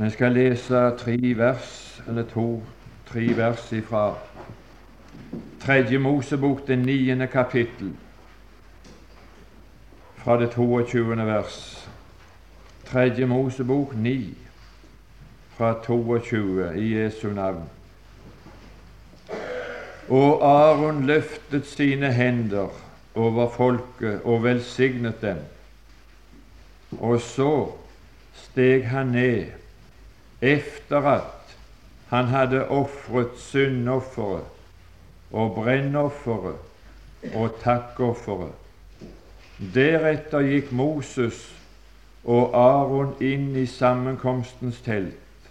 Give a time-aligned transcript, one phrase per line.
[0.00, 4.14] Vi skal lese tre vers, eller to-tre vers ifra
[5.60, 7.92] Tredje Mosebok, det niende kapittel,
[10.16, 11.26] fra det 22.
[11.26, 11.88] vers.
[12.84, 14.34] Tredje Mosebok 9,
[15.56, 17.68] fra 22, i Jesu navn.
[20.08, 22.68] Og Aron løftet sine hender
[23.14, 25.36] over folket og velsignet dem.
[27.00, 27.72] Og så
[28.32, 29.59] steg han ned
[30.40, 31.56] efter at
[32.08, 34.44] han hadde ofret syndofferet
[35.32, 36.56] og brennofferet
[37.34, 38.52] og takkofferet.
[39.74, 41.42] Deretter gikk Moses
[42.24, 45.50] og Aron inn i sammenkomstens telt,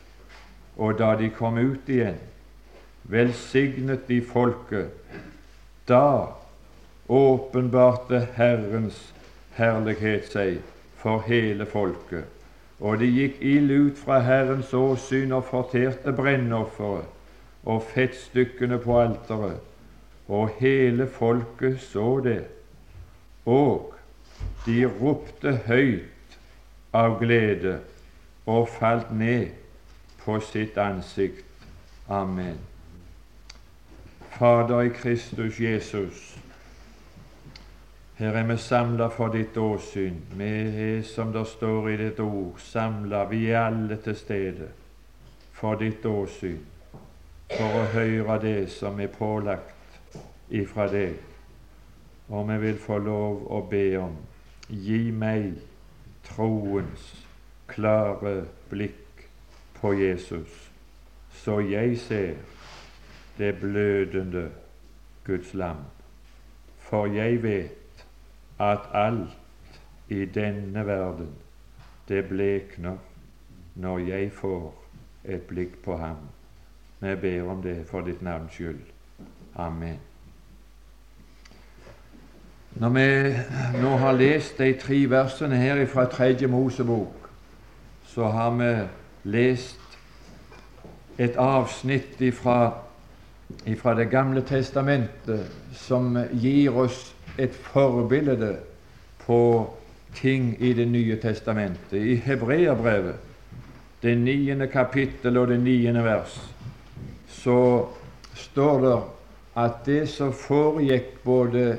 [0.77, 2.17] og da de kom ut igjen,
[3.03, 4.89] velsignet de folket.
[5.89, 6.25] Da
[7.09, 8.99] åpenbarte Herrens
[9.57, 10.59] herlighet seg
[10.99, 12.25] for hele folket,
[12.79, 17.17] og det gikk ild ut fra Herrens åsyn og forterte brennofferet
[17.63, 19.59] og fettstykkene på alteret,
[20.27, 22.43] og hele folket så det,
[23.45, 23.93] og
[24.65, 26.39] de ropte høyt
[26.93, 27.79] av glede
[28.45, 29.51] og falt ned
[30.23, 31.45] på sitt ansikt.
[32.09, 32.57] Amen.
[34.39, 36.38] Fader i Kristus Jesus,
[38.19, 40.17] her er vi samla for ditt åsyn.
[40.35, 44.67] Vi er, som det står i ditt ord, samla, vi er alle til stede
[45.55, 46.59] for ditt åsyn,
[47.53, 49.95] for å høre det som er pålagt
[50.51, 51.15] ifra deg.
[52.27, 54.19] Og vi vil få lov å be om
[54.67, 55.55] gi meg
[56.27, 57.07] troens
[57.71, 58.35] klare
[58.69, 59.25] blikk
[59.79, 60.51] på Jesus,
[61.39, 62.35] så jeg ser
[63.39, 64.49] det blødende
[65.23, 65.85] Guds lam.
[66.83, 67.78] For jeg vet
[68.59, 69.37] at alt
[70.09, 71.29] i denne verden,
[72.07, 72.97] det blekner
[73.75, 74.73] når jeg får
[75.25, 76.15] et blikk på ham.
[76.99, 78.79] Vi ber om det for ditt navns skyld.
[79.55, 79.99] Amen.
[82.75, 83.35] Når vi
[83.81, 87.29] nå har lest de tre versene her fra Tredje Mosebok,
[88.05, 88.87] så har vi
[89.23, 89.79] lest
[91.17, 92.73] et avsnitt fra
[93.95, 98.55] Det gamle testamentet som gir oss et forbilde
[99.25, 99.39] på
[100.15, 102.01] ting i Det nye testamentet.
[102.01, 103.15] I Hebreabrevet,
[104.01, 106.39] det niende kapittel og det niende vers,
[107.27, 107.85] så
[108.35, 108.97] står det
[109.59, 111.77] at det som foregikk både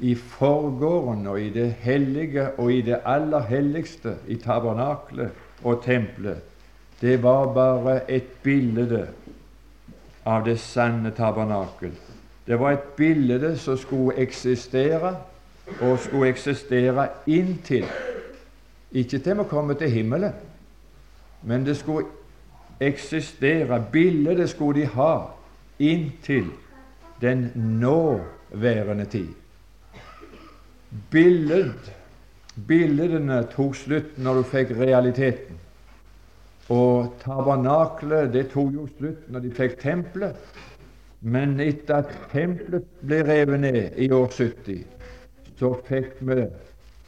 [0.00, 5.30] i forgården og i det hellige og i det aller helligste, i tabernaklet
[5.62, 6.42] og tempelet,
[7.00, 9.06] det var bare et bilde
[10.26, 11.92] av det sanne tabernakel.
[12.46, 15.16] Det var et bilde som skulle eksistere,
[15.80, 17.86] og skulle eksistere inntil
[18.92, 20.32] Ikke til vi kommer til himmelen,
[21.42, 22.06] men det skulle
[22.80, 23.84] eksistere.
[23.92, 25.22] Bildet skulle de ha
[25.78, 26.46] inntil
[27.20, 29.28] den nåværende tid.
[31.10, 31.74] Billed,
[32.54, 35.56] Bildene tok slutt når du fikk realiteten.
[36.70, 40.36] Og tabernaklet det tok jo slutt når de fikk tempelet.
[41.24, 44.82] Men etter at tempelet ble revet ned i år 70,
[45.56, 46.42] så fikk vi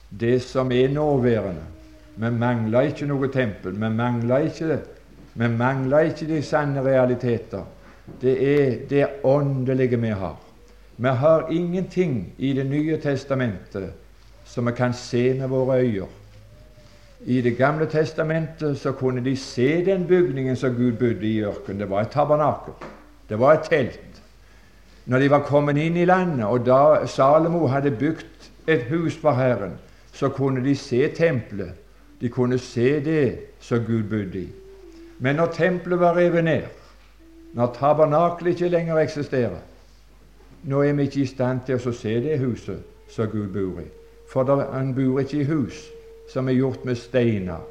[0.09, 1.66] det som er nåværende.
[2.16, 3.75] Vi mangla ikke noe tempel.
[3.77, 4.78] Vi mangla ikke.
[5.37, 7.66] Vi mangler ikke de sanne realiteter.
[8.22, 10.37] Det er det åndelige vi har.
[10.97, 13.93] Vi har ingenting i Det nye testamentet
[14.44, 16.09] som vi kan se med våre øyne.
[17.27, 21.81] I Det gamle testamentet så kunne de se den bygningen som Gud bodde i ørkenen.
[21.81, 22.72] Det var et tabernakel.
[23.28, 24.06] Det var et telt.
[25.06, 29.39] Når de var kommet inn i landet, og da Salomo hadde bygd et hus for
[29.39, 29.77] Herren,
[30.12, 31.72] så kunne de se tempelet.
[32.21, 34.49] De kunne se det som Gud bodde i.
[35.19, 36.62] Men når tempelet var revet ned,
[37.55, 39.62] når tabernakelet ikke lenger eksisterer,
[40.65, 43.87] nå er vi ikke i stand til å se det huset som Gud bor i.
[44.33, 45.84] For han bor ikke i hus
[46.33, 47.63] som er gjort med steiner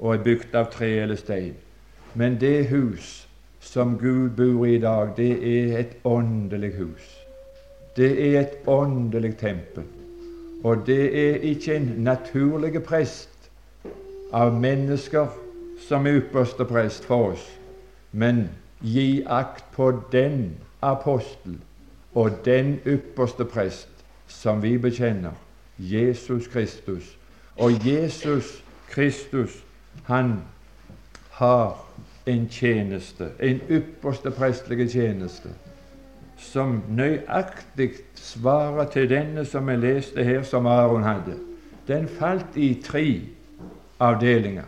[0.00, 1.54] og er bygd av tre eller stein.
[2.14, 3.25] Men det hus
[3.66, 7.06] som Gud bor i i dag, det er et åndelig hus.
[7.96, 9.84] Det er et åndelig tempel.
[10.64, 13.50] Og det er ikke en naturlig prest
[14.32, 15.26] av mennesker
[15.88, 17.44] som er ypperste prest for oss,
[18.12, 18.46] men
[18.82, 21.58] gi akt på den apostel
[22.14, 23.88] og den ypperste prest
[24.28, 25.34] som vi bekjenner,
[25.78, 27.16] Jesus Kristus,
[27.56, 29.64] og Jesus Kristus,
[30.04, 30.40] han
[31.30, 31.76] har
[32.26, 35.48] en tjeneste, en ypperste prestelige tjeneste,
[36.36, 41.38] som nøyaktig svarer til denne som jeg leste her, som Aron hadde.
[41.88, 43.20] Den falt i tre
[44.00, 44.66] avdelinger.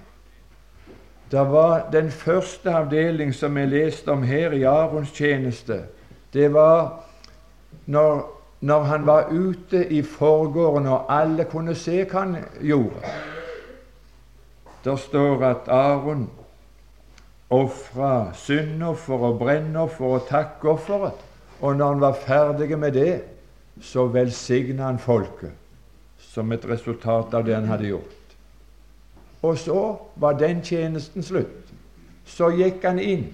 [1.31, 5.83] Det var den første avdeling som jeg leste om her i Arons tjeneste.
[6.33, 7.05] Det var
[7.87, 8.23] når,
[8.61, 13.13] når han var ute i forgården og alle kunne se hva han gjorde.
[14.85, 16.31] Der står at Aron
[17.51, 21.25] ofra syndoffer og brennoffer og takkofferet.
[21.61, 23.23] Og når han var ferdig med det,
[23.81, 25.53] så velsigna han folket
[26.19, 28.15] som et resultat av det han hadde gjort.
[29.43, 29.83] Og så
[30.17, 31.71] var den tjenesten slutt.
[32.27, 33.29] Så gikk han inn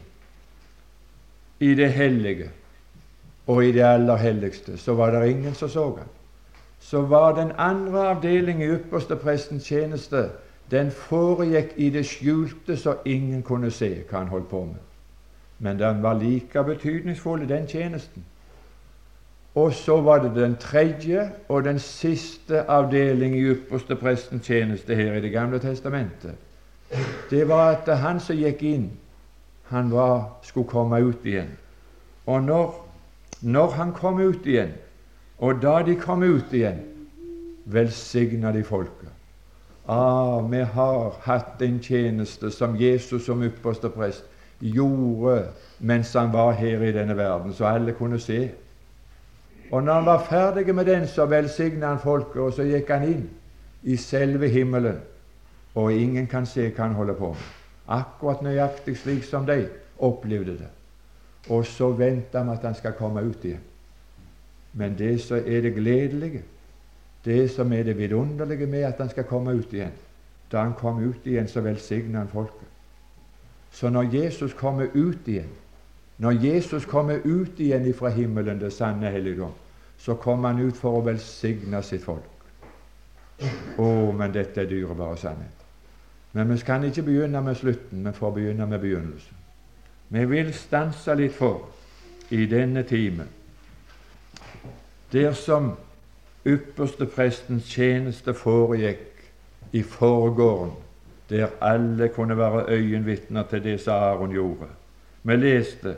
[1.65, 2.51] i det hellige,
[3.47, 6.13] og i det aller helligste så var det ingen som så han.
[6.81, 10.29] Så var den andre avdeling i ypperste prestens tjeneste
[10.71, 14.81] den foregikk i det skjulte, så ingen kunne se hva han holdt på med.
[15.59, 18.25] Men den var like betydningsfull, den tjenesten.
[19.55, 25.15] Og så var det den tredje og den siste avdeling i ypperste prestens tjeneste her
[25.15, 26.35] i Det gamle testamentet.
[27.31, 28.91] Det var at han som gikk inn,
[29.65, 31.51] han var, skulle komme ut igjen.
[32.27, 32.89] Og når,
[33.43, 34.73] når han kom ut igjen,
[35.39, 36.81] og da de kom ut igjen,
[37.65, 39.04] velsigna de folket.
[39.89, 44.25] Ah, vi har hatt en tjeneste som Jesus som ypperste prest
[44.61, 45.43] gjorde
[45.79, 48.51] mens han var her i denne verden, så alle kunne se.
[49.71, 53.05] Og når han var ferdig med den, så velsigna han folket, og så gikk han
[53.09, 53.27] inn
[53.83, 55.01] i selve himmelen.
[55.75, 57.53] Og ingen kan se hva han holder på med.
[57.89, 59.67] Akkurat nøyaktig slik som de
[59.99, 60.71] opplevde det.
[61.51, 63.65] Og så venter han at han skal komme ut igjen.
[64.73, 66.43] Men det som er det gledelige,
[67.25, 69.93] det som er det vidunderlige med at han skal komme ut igjen
[70.53, 72.69] Da han kom ut igjen, så velsigner han folket.
[73.73, 75.49] Så når Jesus kommer ut igjen,
[76.19, 79.51] når Jesus kommer ut igjen ifra himmelen, det sanne helligdom,
[79.99, 82.31] så kommer han ut for å velsigne sitt folk.
[83.79, 85.65] Å, men dette er dyrebare sannhet.
[86.33, 89.43] Men vi kan ikke begynne med slutten, vi får begynne med begynnelsen.
[90.09, 91.65] Vi vil stanse litt for
[92.31, 93.29] i denne timen,
[95.13, 95.73] der som
[96.47, 99.33] ypperste prestens tjeneste foregikk
[99.73, 100.73] i forgården,
[101.31, 104.69] der alle kunne være øyenvitner til det som Aron gjorde.
[105.23, 105.95] Vi leste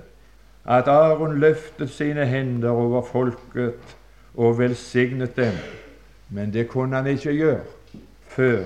[0.64, 3.74] at Aron løftet sine hender over folket
[4.36, 5.52] og velsignet dem,
[6.30, 7.60] men det kunne han ikke gjøre
[8.28, 8.64] før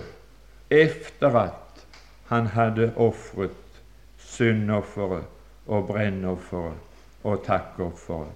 [0.71, 1.87] efter at
[2.27, 3.51] han hadde ofret
[4.17, 5.25] syndofferet
[5.67, 6.75] og brennofferet
[7.25, 8.33] og takkofferet.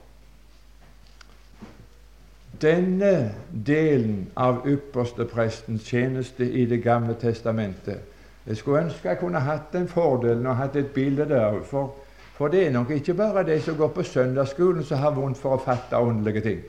[2.61, 3.35] Denne
[3.67, 7.99] delen av ypperste prestens tjeneste i Det gamle testamentet
[8.47, 11.63] Jeg skulle ønske jeg kunne hatt den fordelen og hatt et bilde der.
[11.65, 11.95] For,
[12.37, 15.57] for det er nok ikke bare de som går på søndagsskolen som har vondt for
[15.57, 16.61] å fatte åndelige ting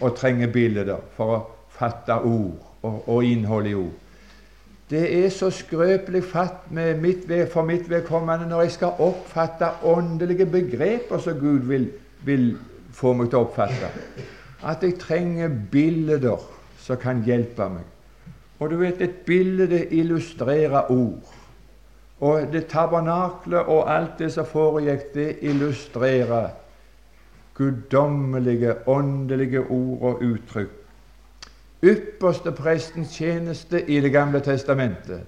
[0.00, 3.92] og trenger bilder for å fatte ord og, og innhold i ord.
[4.90, 11.22] Det er så skrøpelig fatt mitt, for mitt vedkommende når jeg skal oppfatte åndelige begreper
[11.22, 11.86] som Gud vil,
[12.26, 12.56] vil
[12.92, 13.92] få meg til å oppfatte
[14.62, 16.40] at jeg trenger bilder
[16.80, 17.84] som kan hjelpe meg.
[18.60, 21.36] Og du vet, et bilde illustrerer ord.
[22.20, 26.50] Og det tabernaklet og alt det som foregikk, det illustrerer
[27.56, 30.76] guddommelige, åndelige ord og uttrykk.
[31.82, 35.20] Ypperste prestens tjeneste i Det gamle testamentet,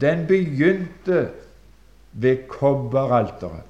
[0.00, 1.28] den begynte
[2.12, 3.62] ved kobberalteret.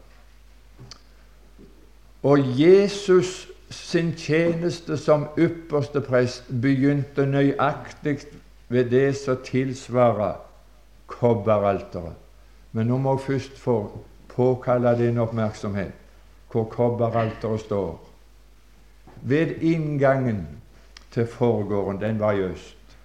[2.23, 8.19] Og Jesus sin tjeneste som ypperste prest begynte nøyaktig
[8.69, 10.41] ved det som tilsvarer
[11.07, 12.17] kobberalteret.
[12.73, 13.77] Men nå må jeg først få
[14.33, 15.93] påkalle din oppmerksomhet
[16.53, 18.01] hvor kobberalteret står.
[19.23, 20.47] Ved inngangen
[21.11, 22.97] til forgården, den var i øst,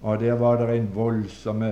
[0.00, 1.64] og der var det en voldsom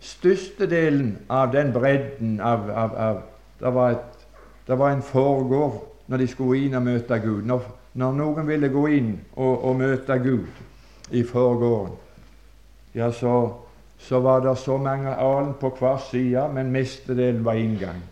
[0.00, 3.20] Størstedelen av den bredden av, av, av
[3.60, 4.26] det, var et,
[4.68, 7.42] det var en forgård når de skulle inn og møte Gud.
[7.46, 7.62] Når,
[7.94, 11.94] når noen ville gå inn og, og møte Gud i forgården,
[12.96, 13.52] ja, så,
[13.98, 18.02] så var det så mange alen på hver side, men mestedelen var inngang.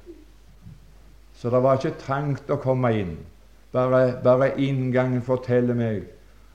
[1.34, 3.14] Så det var ikke trangt å komme inn.
[3.74, 6.04] Bare, bare inngangen forteller meg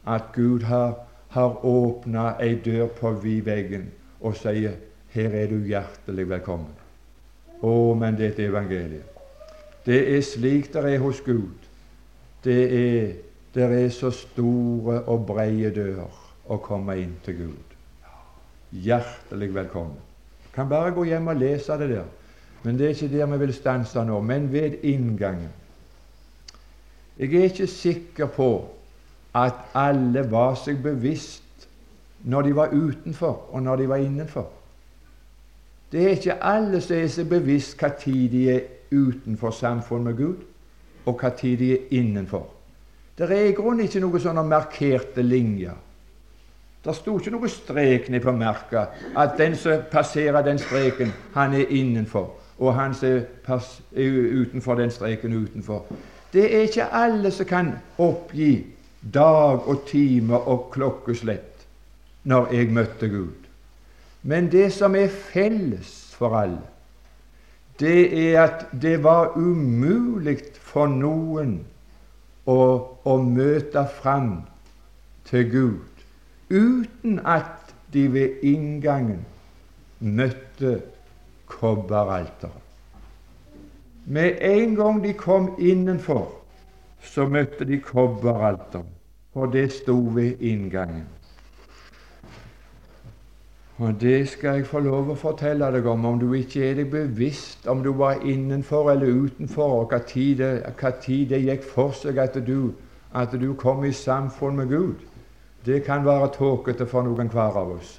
[0.07, 0.93] at Gud har,
[1.35, 4.77] har åpna ei dør på vid veggen og sier
[5.09, 6.77] 'Her er du hjertelig velkommen'.
[7.61, 9.18] Å, men det er et evangelium.
[9.85, 11.67] Det er slik det er hos Gud.
[12.43, 13.13] Det er,
[13.55, 17.75] der er så store og breie dører å komme inn til Gud.
[18.71, 19.97] Hjertelig velkommen.
[20.53, 22.07] Kan bare gå hjem og lese det der.
[22.63, 25.51] Men det er ikke der vi vil stanse nå, men ved inngangen.
[27.19, 28.49] Jeg er ikke sikker på
[29.35, 31.67] at alle var seg bevisst
[32.23, 34.49] når de var utenfor, og når de var innenfor.
[35.91, 40.17] Det er ikke alle som er seg bevisst hva tid de er utenfor samfunnet med
[40.17, 40.45] Gud,
[41.05, 42.47] og hva tid de er innenfor.
[43.17, 45.75] Det er i grunnen ikke noen sånne markerte linjer.
[46.79, 48.85] Det sto ikke noe strek ned på merka
[49.19, 52.29] at den som passerer den streken, han er innenfor,
[52.59, 53.19] og han som
[53.91, 55.85] er utenfor den streken, utenfor.
[56.33, 58.53] Det er ikke alle som kan oppgi
[59.13, 61.65] dag og time og klokkeslett
[62.23, 63.47] når jeg møtte Gud.
[64.23, 66.61] Men det som er felles for alle,
[67.79, 71.59] det er at det var umulig for noen
[72.49, 72.59] å,
[73.05, 74.31] å møte fram
[75.29, 75.85] til Gud
[76.49, 79.21] uten at de ved inngangen
[79.99, 80.79] møtte
[81.49, 82.65] kobberalteret.
[84.05, 86.31] Med en gang de kom innenfor,
[87.03, 88.87] så møtte de kobberalteret,
[89.33, 91.05] for det sto ved inngangen.
[93.79, 96.89] Og det skal jeg få lov å fortelle deg om, om du ikke er deg
[96.91, 100.49] bevisst om du var innenfor eller utenfor, og hva tid det,
[100.81, 102.73] hva tid det gikk for seg at du,
[103.15, 105.07] at du kom i samfunn med Gud.
[105.63, 107.95] Det kan være tåkete for noen hver av oss.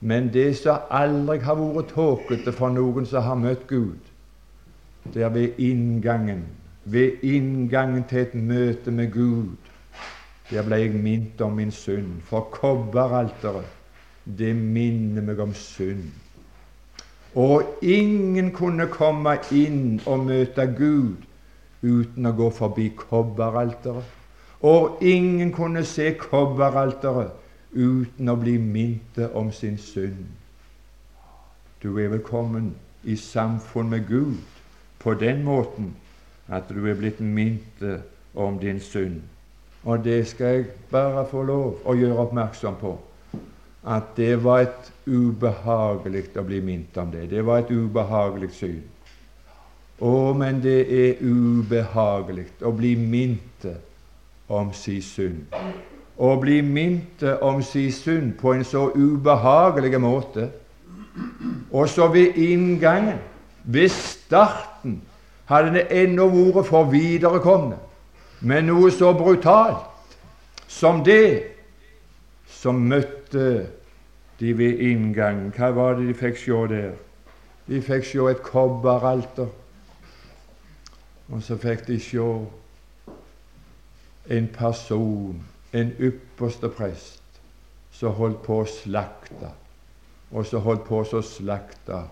[0.00, 4.02] Men det som aldri har vært tåkete for noen som har møtt Gud,
[5.14, 6.48] det er ved inngangen,
[6.84, 9.54] ved inngangen til et møte med Gud.
[10.50, 12.16] Der ble jeg minnet om min synd.
[12.26, 13.79] For kobberalteret
[14.24, 16.10] det minner meg om synd.
[17.34, 21.22] Og ingen kunne komme inn og møte Gud
[21.82, 24.16] uten å gå forbi kobberalteret.
[24.66, 27.32] Og ingen kunne se kobberalteret
[27.72, 30.26] uten å bli minnet om sin synd.
[31.80, 32.74] Du er velkommen
[33.04, 34.36] i samfunn med Gud
[35.00, 35.94] på den måten
[36.50, 38.02] at du er blitt minnet
[38.34, 39.22] om din synd.
[39.84, 42.98] Og det skal jeg bare få lov å gjøre oppmerksom på
[43.84, 47.30] at det var et ubehagelig å bli minnet om det.
[47.30, 48.82] Det var et ubehagelig syn.
[50.00, 53.66] Å, men det er ubehagelig å bli minnet
[54.48, 55.52] om si synd.
[56.20, 60.48] Å bli minnet om si synd på en så ubehagelig måte.
[61.72, 63.20] Og så ved inngangen,
[63.64, 65.00] ved starten,
[65.50, 67.76] hadde det ennå vært for viderekomne.
[68.40, 70.16] Men noe så brutalt
[70.70, 71.59] som det
[72.50, 73.70] som møtte
[74.40, 75.52] de ved inngangen.
[75.56, 76.92] Hva var det de fikk se der?
[77.68, 79.50] De fikk se et kobberalter.
[81.30, 82.26] Og så fikk de se
[84.30, 85.42] en person,
[85.72, 87.22] en ypperste prest,
[87.94, 89.52] som holdt på å slakte.
[90.30, 92.04] Og så holdt på å slakte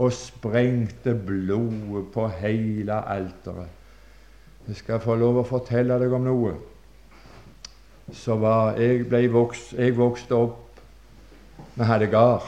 [0.00, 3.76] og sprengte blodet på hele alteret.
[4.68, 6.54] Jeg skal få lov å fortelle deg om noe
[8.12, 10.66] så var jeg, vokst, jeg vokste opp
[11.74, 12.46] Vi hadde gard.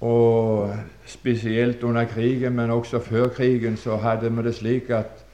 [0.00, 0.70] Og
[1.06, 5.24] spesielt under krigen, men også før krigen, så hadde vi det slik at,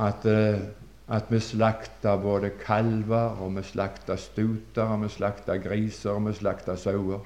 [0.00, 0.60] at, eh,
[1.08, 6.32] at vi slakta både kalver, og vi slakta stuter, og vi slakta griser, og vi
[6.38, 7.20] slakta sauer.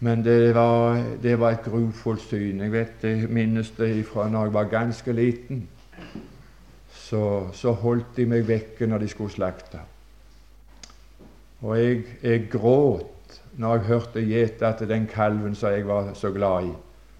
[0.00, 2.60] Men det var, det var et grufullt syn.
[2.60, 5.66] Jeg vet, jeg minnes det fra da jeg var ganske liten
[7.08, 9.80] så, så holdt de meg vekke når de skulle slakte.
[11.64, 16.30] Og jeg, jeg gråt når jeg hørte gjete etter den kalven som jeg var så
[16.34, 16.74] glad i,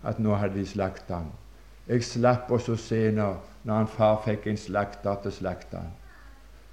[0.07, 1.33] at nå hadde de slakta han.
[1.88, 5.95] Jeg slapp også se når, når han far fikk en slakter til å slakte han.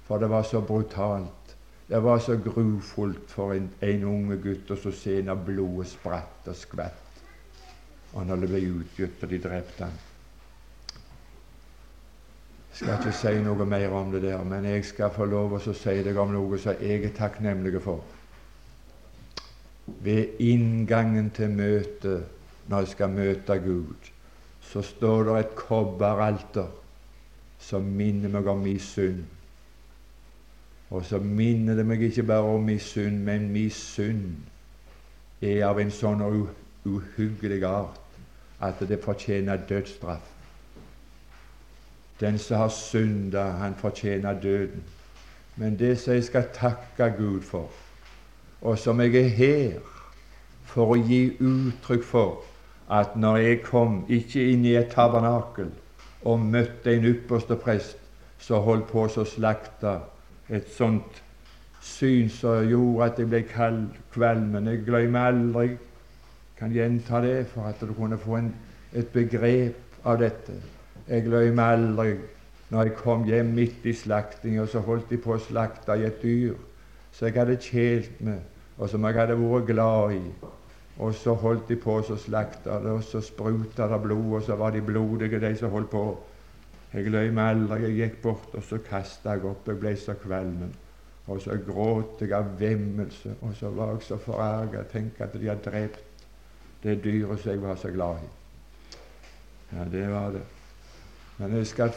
[0.06, 1.56] For det var så brutalt.
[1.88, 6.58] Det var så grufullt for en, en unge gutt å se når blodet spratt og
[6.58, 7.22] skvatt,
[8.12, 10.05] og når det ble utgitt og de drepte han
[12.76, 15.94] skal ikke si noe mer om det der, men jeg skal få lov å si
[16.04, 18.02] deg om noe som jeg er takknemlig for.
[20.04, 22.26] Ved inngangen til møtet,
[22.68, 24.10] når jeg skal møte Gud,
[24.60, 26.68] så står det et kobberalter
[27.62, 29.24] som minner meg om min synd.
[30.90, 34.36] Og så minner det meg ikke bare om min synd, men min synd
[35.40, 36.24] er av en sånn
[36.84, 38.20] uhyggelig art
[38.60, 40.35] at det fortjener dødsstraff.
[42.20, 44.84] Den som har synda, han fortjener døden.
[45.56, 47.70] Men det som jeg skal takke Gud for,
[48.60, 49.78] og som jeg er her
[50.64, 52.42] for å gi uttrykk for
[52.92, 55.70] at når jeg kom ikke inn i et tabernakel
[56.24, 57.98] og møtte en ypperste prest
[58.42, 59.98] som holdt på å slakte
[60.52, 61.22] et sånt
[61.82, 63.82] syn som gjorde at jeg ble kald
[64.14, 64.68] kvalmen.
[64.70, 65.76] Jeg glemmer aldri
[66.58, 68.54] kan gjenta det for at du kunne få en,
[68.92, 70.54] et begrep av dette.
[71.06, 72.16] Jeg glemmer aldri
[72.70, 76.22] når jeg kom hjem midt i slaktinga, så holdt de på å slakte i et
[76.22, 76.56] dyr
[77.14, 78.40] som jeg hadde kjelt med,
[78.76, 80.22] og som jeg hadde vært glad i.
[80.98, 84.56] Og så holdt de på, å slakta det, og så spruta det blod, og så
[84.58, 86.02] var de blodige, de som holdt på.
[86.92, 89.68] Jeg glemmer aldri jeg gikk bort, og så kasta jeg opp.
[89.68, 90.74] Jeg ble så kvalmen.
[91.26, 94.84] Og så gråt jeg av vemmelse, og så var jeg så forarga.
[94.92, 96.26] Tenk at de har drept
[96.82, 98.34] det dyret som jeg var så glad i.
[99.74, 100.44] Ja, det var det.
[101.38, 101.92] Men jeg skal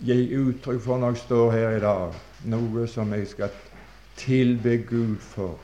[0.00, 2.14] gi uttrykk for når jeg står her i dag,
[2.48, 3.50] noe som jeg skal
[4.16, 5.58] tilbe Gud for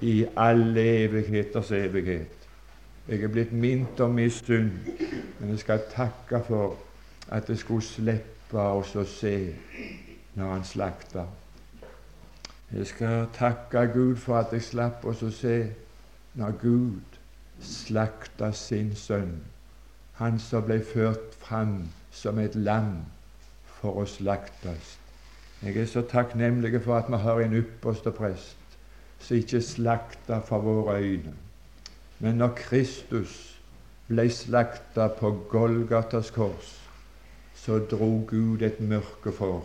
[0.00, 2.48] i alle evigheters evighet.
[3.08, 4.70] Jeg er blitt minnet om min synd,
[5.38, 6.76] men jeg skal takke for
[7.30, 9.36] at jeg skulle slippe oss å se
[10.34, 11.24] når han slakta.
[12.72, 15.56] Jeg skal takke Gud for at jeg slapp oss å se
[16.38, 17.18] når Gud
[17.62, 19.40] slakta sin sønn,
[20.18, 21.80] han som ble ført fram
[22.12, 23.04] som et lam
[23.80, 24.96] for å slaktes.
[25.62, 28.56] Jeg er så takknemlig for at vi har en ypperste prest
[29.20, 31.34] som ikke slakta for våre øyne.
[32.18, 33.34] Men når Kristus
[34.08, 36.76] ble slakta på Golgatas kors,
[37.54, 39.64] så dro Gud et mørke for,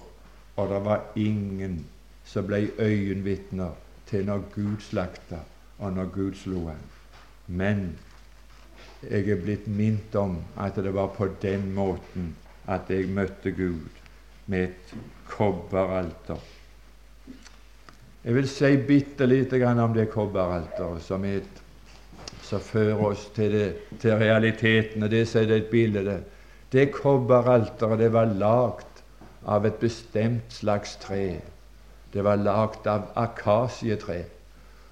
[0.55, 1.85] og det var ingen
[2.25, 3.71] som ble øyenvitner
[4.09, 5.39] til når Gud slakta,
[5.79, 6.83] og når Gud slo ham.
[7.47, 7.95] Men
[9.09, 12.33] jeg er blitt minnet om at det var på den måten
[12.67, 14.01] at jeg møtte Gud
[14.49, 14.93] med et
[15.29, 16.41] kobberalter.
[18.25, 21.25] Jeg vil si bitte lite grann om det kobberalteret som,
[22.41, 23.67] som fører oss til, det,
[24.01, 25.03] til realiteten.
[25.03, 26.23] og Det er et bilde.
[26.71, 29.03] Det kobberalteret det var lagd
[29.45, 31.37] av et bestemt slags tre.
[32.13, 34.23] Det var lagd av akasietre.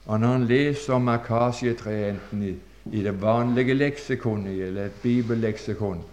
[0.05, 2.53] Og når en leser om akasietre, enten i,
[2.91, 6.03] i, det vanlige leksikonet eller et bibelleksikon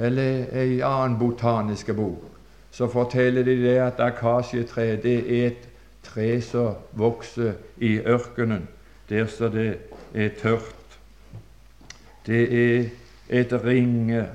[0.00, 2.24] eller ei annen botaniske bok,
[2.70, 5.68] så forteller de det at akasietre det er et
[6.02, 8.68] tre som vokser i ørkenen,
[9.08, 9.78] der så det
[10.14, 10.98] er tørt.
[12.26, 12.86] Det er
[13.28, 14.26] et ringe,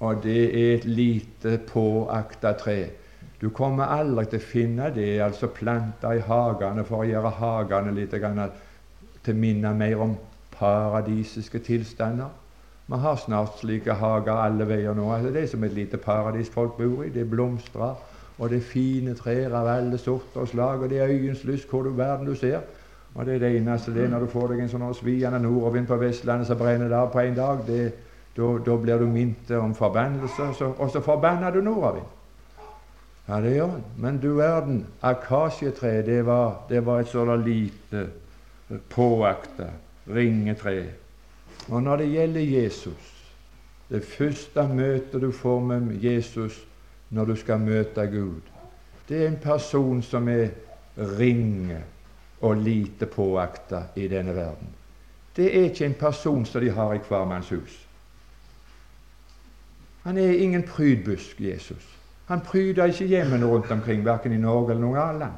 [0.00, 2.86] og det er et lite påakta tre.
[3.40, 7.94] Du kommer aldri til å finne det altså planta i hagene for å gjøre hagene
[7.94, 8.14] litt
[9.24, 10.16] til minne mer om
[10.58, 12.28] paradisiske tilstander.
[12.86, 15.10] Vi har snart slike hager alle veier nå.
[15.12, 17.10] Altså, det er som et lite paradis folk bor i.
[17.12, 17.94] Det blomstrer
[18.38, 21.70] og det er fine trær av alle sorter og slag, og det er øyens lyst
[21.70, 22.60] hvor du verden du ser.
[23.14, 25.88] Og det er det eneste det er når du får deg en sånn sviende nordavind
[25.88, 27.64] på Vestlandet som brenner det av på en dag.
[27.66, 32.14] Da, blir du minnet om forbannelse, og så forbanner du nordavind
[33.28, 33.82] Ja, det gjør han.
[33.96, 36.22] Men du verden, akasjetre, det
[36.68, 38.06] det var et sånt lite,
[38.90, 39.66] påakta
[40.14, 40.84] ringetre.
[41.68, 43.14] Og når det gjelder Jesus,
[43.88, 46.58] det første møtet du får med Jesus
[47.10, 48.40] når du skal møte Gud.
[49.08, 50.48] Det er en person som er
[51.18, 51.80] ringe
[52.40, 54.68] og lite påakta i denne verden.
[55.36, 57.62] Det er ikke en person som de har i hver
[60.02, 61.98] Han er ingen prydbusk, Jesus.
[62.26, 65.32] Han pryder ikke hjemmene rundt omkring, verken i Norge eller noe annet land.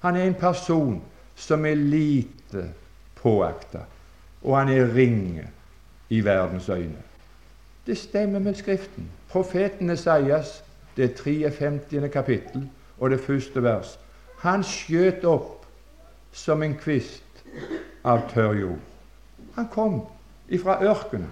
[0.00, 1.02] Han er en person
[1.34, 2.68] som er lite
[3.14, 3.78] påakta,
[4.46, 5.48] og han er ringe
[6.08, 7.02] i verdens øyne.
[7.86, 9.10] Det stemmer med Skriften.
[9.28, 10.64] Profeten Esaias
[10.96, 12.12] det 53.
[12.12, 13.98] kapittel og det første vers.
[14.38, 15.66] Han skjøt opp
[16.32, 17.42] som en kvist
[18.04, 18.78] av tørr jord.
[19.54, 20.00] Han kom
[20.48, 21.30] ifra ørkenen.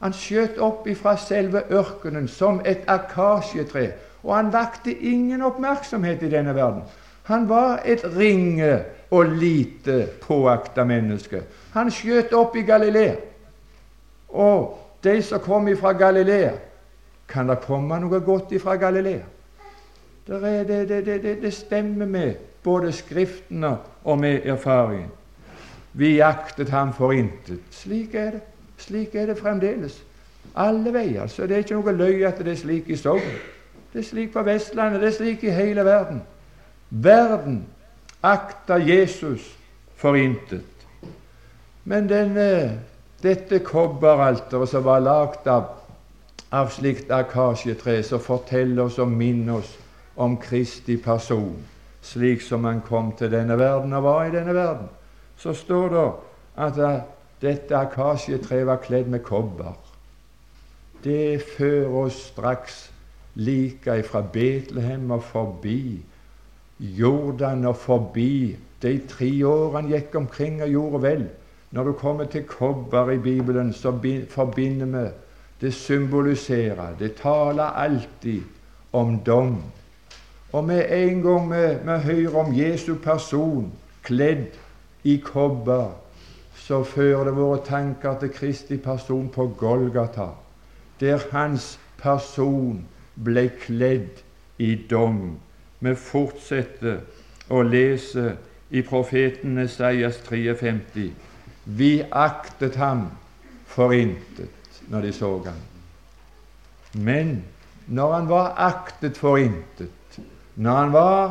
[0.00, 3.90] Han skjøt opp ifra selve ørkenen som et akasjetre,
[4.22, 6.82] og han vakte ingen oppmerksomhet i denne verden.
[7.28, 11.42] Han var et ringe og lite påakta menneske.
[11.72, 13.14] Han skjøt opp i Galilea.
[14.28, 16.52] Og de som kom ifra Galilea,
[17.28, 19.26] kan det komme noe godt ifra Galilea?
[20.26, 25.10] Det, det, det, det, stemmer med både Skriftene og med erfaringen.
[25.92, 27.58] Vi jaktet ham for intet.
[27.70, 28.40] Slik er det.
[28.78, 30.02] Slik er det fremdeles.
[30.56, 31.26] Alle veier.
[31.26, 33.26] Så det er ikke noe løye at det er slik i Sogn.
[33.92, 35.00] Det er slik på Vestlandet.
[35.02, 36.22] Det er slik i hele verden.
[36.90, 37.64] Verden
[38.20, 39.44] akta Jesus
[39.96, 40.66] for intet.
[41.84, 42.80] Men denne,
[43.22, 45.80] dette kobberalteret som var lagd av
[46.50, 49.76] av slikt akasjetre som forteller oss og minner oss
[50.20, 51.54] om Kristi person,
[52.02, 54.88] slik som han kom til denne verden og var i denne verden,
[55.38, 56.06] så står det
[56.66, 56.80] at
[57.40, 59.76] dette akasjetreet var kledd med kobber.
[61.04, 62.88] Det fører oss straks
[63.38, 66.02] like ifra Betlehem og forbi
[66.80, 71.26] Jordan og forbi de tre årene gikk omkring og gjorde vel.
[71.70, 73.92] Når du kommer til kobber i Bibelen, så
[74.28, 75.08] forbinder vi
[75.60, 78.40] det symboliserer, det taler alltid
[78.92, 79.62] om dom.
[80.52, 84.56] Og med en gang vi, vi hører om Jesu person kledd
[85.04, 85.90] i kobber,
[86.54, 90.26] så fører det våre tanker til Kristi person på Golgata,
[91.00, 94.24] der hans person ble kledd
[94.58, 95.36] i dom.
[95.80, 97.00] Vi fortsetter
[97.48, 98.34] å lese
[98.70, 101.08] i profeten Esaias 53.
[101.64, 103.06] Vi aktet ham
[103.70, 105.62] for intet når de så ham.
[106.92, 107.40] Men
[107.86, 110.20] når han var aktet for intet,
[110.54, 111.24] når han var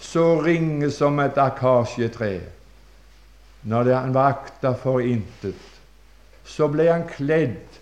[0.00, 2.40] så ringe som et akasjetre,
[3.62, 5.66] når han var akta for intet,
[6.44, 7.80] så ble han kledd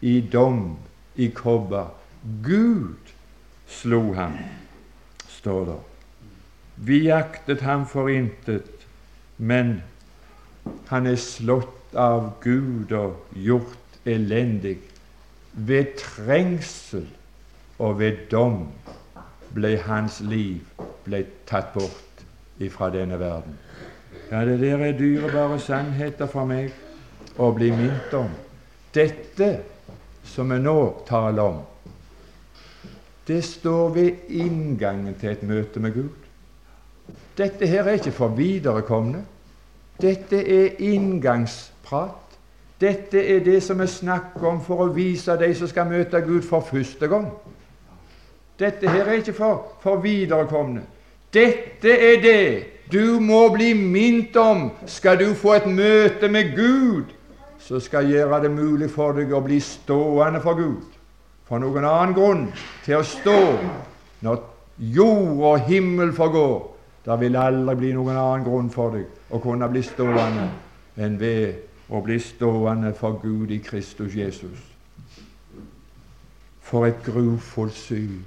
[0.00, 0.78] i dom,
[1.16, 1.92] i kobber.
[2.44, 3.12] Gud
[3.68, 4.38] slo ham,
[5.42, 5.78] står det.
[6.76, 8.86] Vi jaktet ham for intet,
[9.36, 9.80] men
[10.88, 14.78] han er slått av Gud og gjort elendig.
[15.52, 17.08] Ved trengsel
[17.82, 18.68] og ved dom
[19.52, 20.62] ble hans liv
[21.04, 22.22] ble tatt bort
[22.62, 23.58] ifra denne verden.
[24.30, 26.72] Ja, det der er dyrebare sannheter for meg
[27.36, 28.30] å bli minnet om.
[28.94, 29.50] Dette
[30.24, 30.78] som vi nå
[31.08, 31.60] taler om,
[33.28, 36.08] det står ved inngangen til et møte med Gud.
[37.38, 39.24] Dette her er ikke for viderekomne.
[40.02, 42.38] Dette er inngangsprat.
[42.80, 46.42] Dette er det som er snakk om for å vise de som skal møte Gud
[46.42, 47.28] for første gang.
[48.58, 50.82] Dette her er ikke for, for viderekomne.
[51.32, 52.42] Dette er det
[52.92, 57.14] du må bli minnet om skal du få et møte med Gud
[57.62, 60.82] som skal gjøre det mulig for deg å bli stående for Gud.
[61.52, 62.46] For noen annen grunn
[62.80, 63.32] til å stå
[64.24, 64.38] når
[64.94, 66.62] jord og himmel forgår,
[67.04, 70.46] det vil aldri bli noen annen grunn for deg å kunne bli stående
[70.96, 74.62] enn ved å bli stående for Gud i Kristus Jesus.
[76.64, 78.22] For et grufullt syn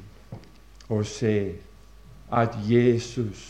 [0.93, 1.35] å se
[2.29, 3.41] at Jesus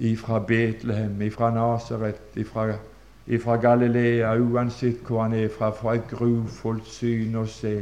[0.00, 2.78] ifra Betlehem, ifra Nasaret, ifra,
[3.28, 7.76] ifra Galilea, uansett hvor han er fra, for et grufullt syn å se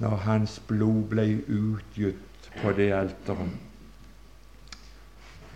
[0.00, 3.56] når hans blod ble utgitt på det alteret.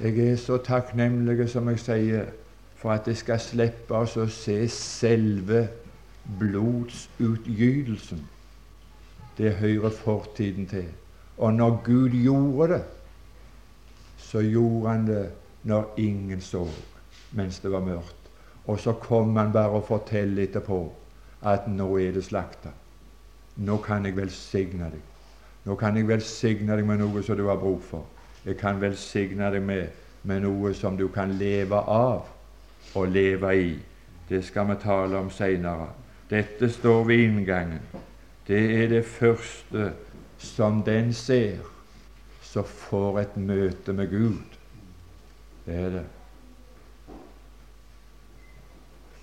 [0.00, 2.24] Jeg er så takknemlig, som jeg sier,
[2.76, 5.68] for at jeg skal slippe oss å se selve
[6.40, 8.24] blodsutgytelsen.
[9.38, 10.88] Det hører fortiden til.
[11.38, 12.82] Og når Gud gjorde det,
[14.18, 15.24] så gjorde han det
[15.62, 16.66] når ingen så,
[17.34, 18.30] mens det var mørkt.
[18.66, 20.78] Og så kom han bare og forteller etterpå
[21.44, 22.72] at nå er det slakta.
[23.56, 25.02] Nå kan jeg velsigne deg.
[25.64, 28.06] Nå kan jeg velsigne deg med noe som du har bruk for.
[28.44, 29.86] Jeg kan velsigne deg med,
[30.22, 32.30] med noe som du kan leve av
[32.94, 33.76] og leve i.
[34.28, 35.90] Det skal vi tale om seinere.
[36.30, 37.80] Dette står ved inngangen.
[38.48, 39.92] Det er det første
[40.38, 41.62] som den ser
[42.42, 44.58] som får et møte med Gud.
[45.66, 46.04] Det er det.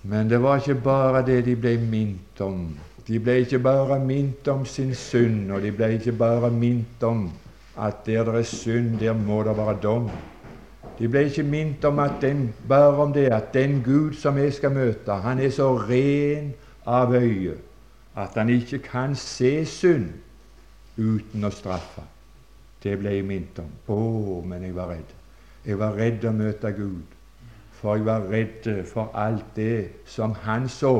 [0.02, 2.64] Men det var ikke bare det de ble minnet om.
[3.06, 7.28] De ble ikke bare minnet om sin synd, og de ble ikke bare minnet om
[7.78, 10.10] at der det er synd, der må det være dom.
[10.98, 14.52] De ble ikke minnet om at den, bare om det at den Gud som jeg
[14.52, 16.52] skal møte, han er så ren
[16.86, 17.56] av øye
[18.16, 20.10] at han ikke kan se synd
[20.98, 22.04] uten å straffe.
[22.82, 23.70] Det ble jeg minnet om.
[23.88, 25.14] Å, men jeg var redd.
[25.64, 27.11] Jeg var redd å møte Gud,
[27.82, 30.94] for jeg var redd for alt det som han så,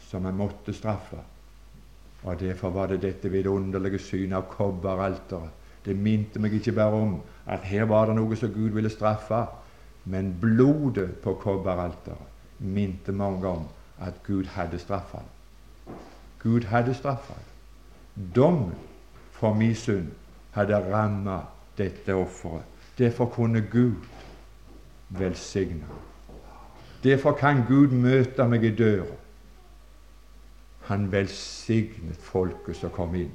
[0.00, 1.20] som han måtte straffe.
[2.24, 5.50] Og Derfor var det dette vidunderlige synet av kobberalteret.
[5.84, 9.42] Det minte meg ikke bare om at her var det noe som Gud ville straffe,
[10.08, 13.66] men blodet på kobberalteret minte mange om
[14.00, 15.20] at Gud hadde straffa
[16.42, 17.34] Gud hadde straffa
[18.36, 18.72] Dommen
[19.32, 20.12] for min synd
[20.54, 21.40] hadde ramma
[21.78, 22.62] dette offeret.
[22.98, 23.94] Derfor kunne Gud
[25.18, 25.84] velsigne.
[27.04, 29.18] Derfor kan Gud møte meg i døra.
[30.88, 33.32] Han velsignet folket som kom inn.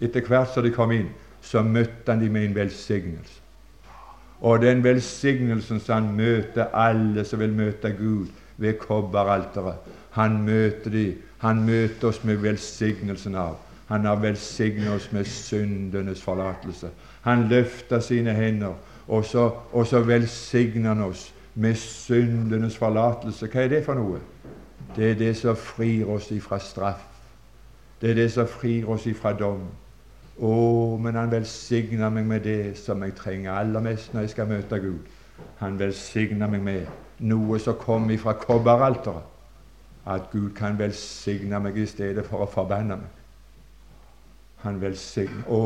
[0.00, 1.10] Etter hvert som de kom inn,
[1.42, 3.40] så møtte han dem med en velsignelse.
[4.40, 9.80] Og den velsignelsen som han møter alle som vil møte Gud ved kobberalteret,
[10.14, 11.06] han møter de,
[11.38, 13.56] han møter oss med velsignelsen av
[13.88, 16.90] han har velsignet oss med syndenes forlatelse.
[17.24, 18.74] Han løfter sine hender,
[19.08, 23.48] og så, og så velsigner han oss med syndenes forlatelse.
[23.48, 24.20] Hva er det for noe?
[24.96, 27.04] Det er det som frir oss ifra straff.
[28.00, 29.64] Det er det som frir oss ifra dom.
[30.38, 30.52] Å,
[31.02, 34.78] men han velsigner meg med det som jeg trenger aller mest når jeg skal møte
[34.78, 35.08] Gud.
[35.58, 39.34] Han velsigner meg med noe som kommer ifra kobberalteret.
[40.08, 43.16] At Gud kan velsigne meg i stedet for å forbanne meg.
[44.62, 45.58] Han velsigner Å,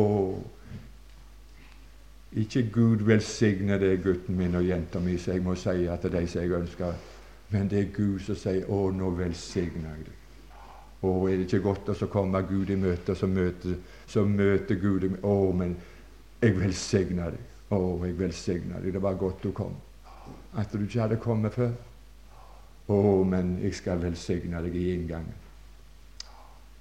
[2.32, 6.26] Ikke Gud velsigne deg, gutten min og jenta mi, så jeg må si er de
[6.26, 6.94] som jeg ønsker,
[7.52, 10.18] men det er Gud som sier 'Å, nå velsigner jeg deg'.
[11.02, 13.74] Å, er det ikke godt å komme Gud i møte, så møter,
[14.06, 15.76] så møter Gud deg Å, men
[16.40, 17.48] jeg velsigner deg.
[17.70, 18.92] Å, jeg velsigner deg.
[18.92, 19.76] Det var godt du kom.
[20.54, 21.72] At du ikke hadde kommet før.
[22.88, 25.34] Å, men jeg skal velsigne deg i inngangen.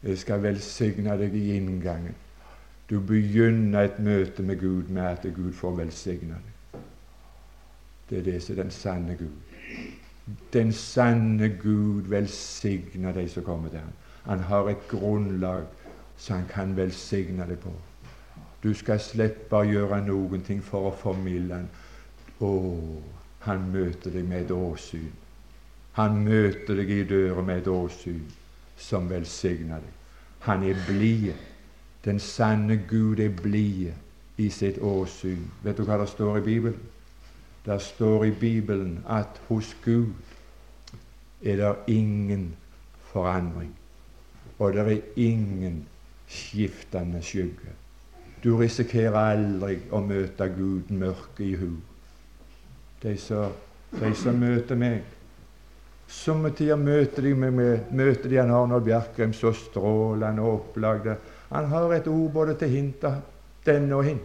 [0.03, 2.15] Jeg skal velsigne deg i inngangen.
[2.91, 6.81] Du begynner et møte med Gud med at Gud får velsigne deg.
[8.09, 9.37] Det er det som er den sanne Gud.
[10.53, 13.93] Den sanne Gud velsigner de som kommer til ham.
[14.25, 15.63] Han har et grunnlag
[16.17, 17.71] som han kan velsigne deg på.
[18.63, 21.69] Du skal slippe å gjøre noen ting for å formidle han.
[22.43, 22.51] Å,
[23.47, 25.07] han møter deg med et åsyn.
[25.95, 28.21] Han møter deg i døra med et åsyn
[28.77, 29.95] som velsigner deg.
[30.49, 31.31] Han er blid.
[32.05, 33.91] Den sanne Gud er blid
[34.37, 35.43] i sitt åsyn.
[35.63, 36.79] Vet du hva det står i Bibelen?
[37.65, 40.13] Det står i Bibelen at hos Gud
[41.43, 42.55] er det ingen
[43.11, 43.75] forandring,
[44.59, 45.85] og det er ingen
[46.27, 47.75] skiftende skygge.
[48.43, 51.75] Du risikerer aldri å møte Gud mørke i hu.
[53.03, 53.17] De
[53.99, 55.01] de som møter meg
[56.11, 61.15] Somme tider møter de, med, med, møter de han Arnold Bjerkreim så strålende og opplagde.
[61.51, 63.15] Han har et ord både til hinta,
[63.65, 64.19] den og hin.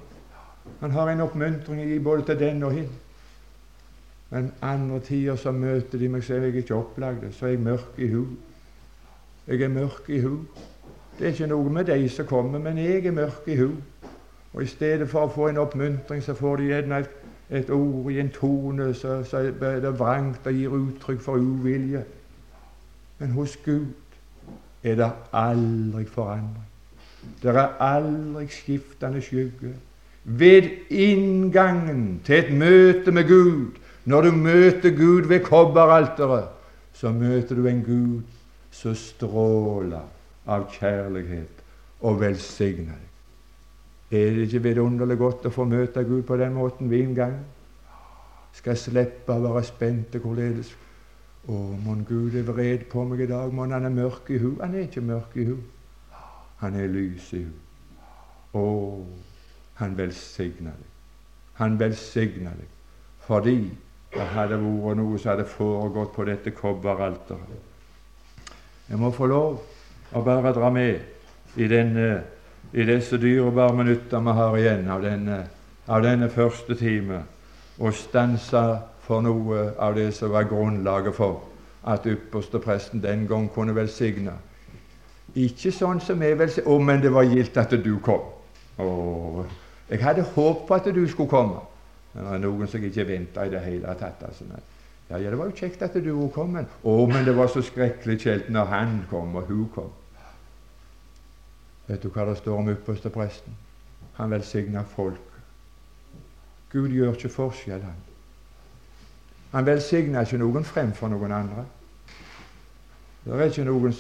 [0.81, 2.89] Han har en oppmuntring i både til den og hin.
[4.31, 7.33] Men andre tider så møter de meg, så er jeg ikke opplagd.
[7.33, 8.25] Så er jeg mørk i hu.
[9.47, 10.39] Jeg er mørk i hu.
[11.19, 13.71] Det er ikke noe med de som kommer, men jeg er mørk i hu.
[14.53, 17.15] Og i stedet for å få en oppmuntring, så får de gjerne et
[17.51, 22.03] et ord i en tone så, så er det vrangt og gir uttrykk for uvilje.
[23.19, 23.87] Men hos Gud
[24.83, 26.65] er det aldri forandring.
[27.43, 29.75] Det er aldri skiftende skygge.
[30.25, 36.49] Ved inngangen til et møte med Gud, når du møter Gud ved kobberalteret,
[36.93, 38.23] så møter du en Gud
[38.71, 40.07] som stråler
[40.47, 41.63] av kjærlighet
[42.01, 43.07] og velsigner deg.
[44.11, 47.45] Er det ikke vidunderlig godt å få møte Gud på den måten ved inngangen?
[48.55, 50.75] Skal jeg slippe å være spent hvorledes
[51.47, 53.53] Å, mon Gud er vred på meg i dag.
[53.55, 54.57] Mon han er mørk i hu.
[54.59, 55.53] Han er ikke mørk i hu.
[56.63, 57.63] Han er lys i henne.
[58.57, 58.67] Å,
[59.77, 60.93] han velsigner deg.
[61.61, 62.73] Han velsigner deg
[63.27, 63.59] fordi
[64.15, 68.53] det hadde vært noe som hadde foregått på dette kobberalteret.
[68.87, 69.59] Jeg må få lov
[70.15, 72.07] å bare dra med i denne
[72.73, 75.39] i disse dyrebare minutter vi har igjen av denne,
[75.87, 77.23] av denne første time,
[77.79, 78.63] og stanse
[79.07, 81.45] for noe av det som var grunnlaget for
[81.87, 84.35] at ypperstepresten den gang kunne velsigne.
[85.37, 88.33] Ikke sånn som jeg vil si 'Å, men det var gildt at du kom'.
[88.79, 89.45] Å,
[89.91, 91.61] jeg hadde håp på at du skulle komme.
[92.15, 94.23] Men det er noen som ikke venta i det hele tatt.
[94.25, 94.45] Altså.
[95.11, 97.63] Ja, ja, det var jo kjekt at du kom, men Å, men det var så
[97.63, 99.93] skrekkelig kjelt når han kom, og hun kom.
[101.87, 103.55] Vet du hva det står om ypperstepresten?
[104.17, 105.21] Han velsigner folk.
[106.73, 108.01] Gud gjør ikke forskjell, han.
[109.53, 111.65] Han velsigner ikke noen fremfor noen andre.
[113.27, 113.93] Det er ikke noen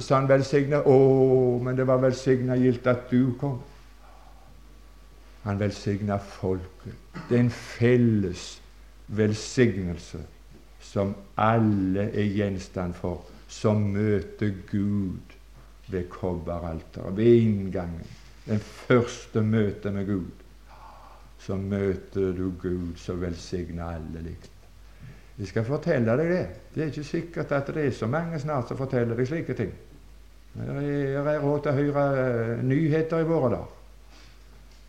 [0.00, 3.62] som velsigner 'Å, men det var velsigna gildt at du kom'.
[5.42, 6.94] Han velsigna folket.
[7.28, 8.62] Det er en felles
[9.06, 10.18] velsignelse
[10.80, 15.36] som alle er gjenstand for, som møter Gud
[15.88, 18.06] ved kobberalteret, ved inngangen.
[18.46, 20.30] Den første møtet med Gud.
[21.38, 24.49] Så møter du Gud som velsigner alle likt.
[25.40, 26.46] Jeg skal fortelle deg det.
[26.74, 29.70] Det er ikke sikkert at det er så mange snart som forteller deg slike ting.
[30.52, 33.76] Det er råd til å høre eh, nyheter i våre dager.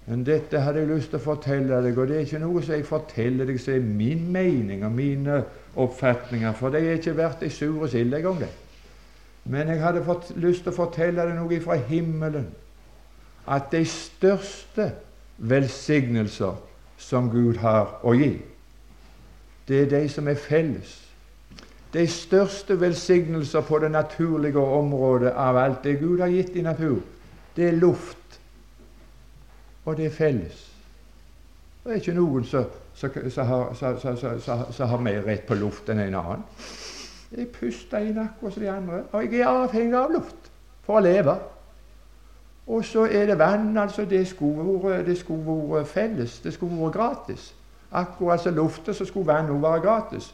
[0.10, 2.76] Men dette hadde jeg lyst til å fortelle deg, og det er ikke noe som
[2.76, 5.38] jeg forteller deg som er min mening og mine
[5.80, 8.50] oppfatninger, for det er ikke verdt ei sur sild engang, det.
[9.46, 12.50] Men jeg hadde fått lyst til å fortelle deg noe fra himmelen.
[13.48, 14.92] At de største
[15.38, 16.60] velsignelser
[17.02, 18.36] som Gud har å gi,
[19.72, 20.98] det er de som er felles.
[21.94, 27.00] De største velsignelser på det naturlige området av alt det Gud har gitt i natur,
[27.56, 28.40] det er luft,
[29.86, 30.68] og det er felles.
[31.84, 32.66] Det er ikke noen som
[33.48, 36.44] har, mer rett på luft enn en annen.
[37.32, 39.00] Jeg puster inn akkurat som de andre.
[39.12, 40.52] Og jeg er avhengig av luft
[40.86, 41.36] for å leve.
[42.68, 43.78] Og så er det vann.
[43.78, 44.68] altså Det skulle
[45.72, 46.40] vært felles.
[46.44, 47.54] Det skulle vært gratis.
[47.92, 50.34] Akkurat som lufta, så skulle vann også være gratis.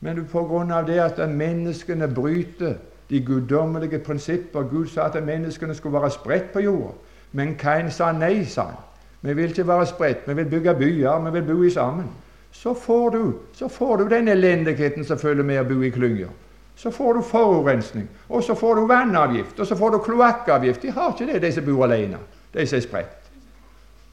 [0.00, 0.82] Men pga.
[0.86, 2.74] det at menneskene bryter
[3.10, 6.92] de guddommelige prinsipper Gud sa at menneskene skulle være spredt på jorda.
[7.32, 8.76] Men Kain sa nei, sa han.
[9.20, 10.28] Vi vil ikke være spredt.
[10.28, 11.18] Vi vil bygge byer.
[11.24, 12.08] Vi vil bo i sammen.
[12.52, 16.28] Så får du, så får du den elendigheten som følger med å bo i klynger.
[16.76, 20.82] Så får du forurensning, og så får du vannavgift, og så får du kloakkavgift.
[20.82, 22.18] De har ikke det, de som bor alene,
[22.54, 23.30] de som er spredt.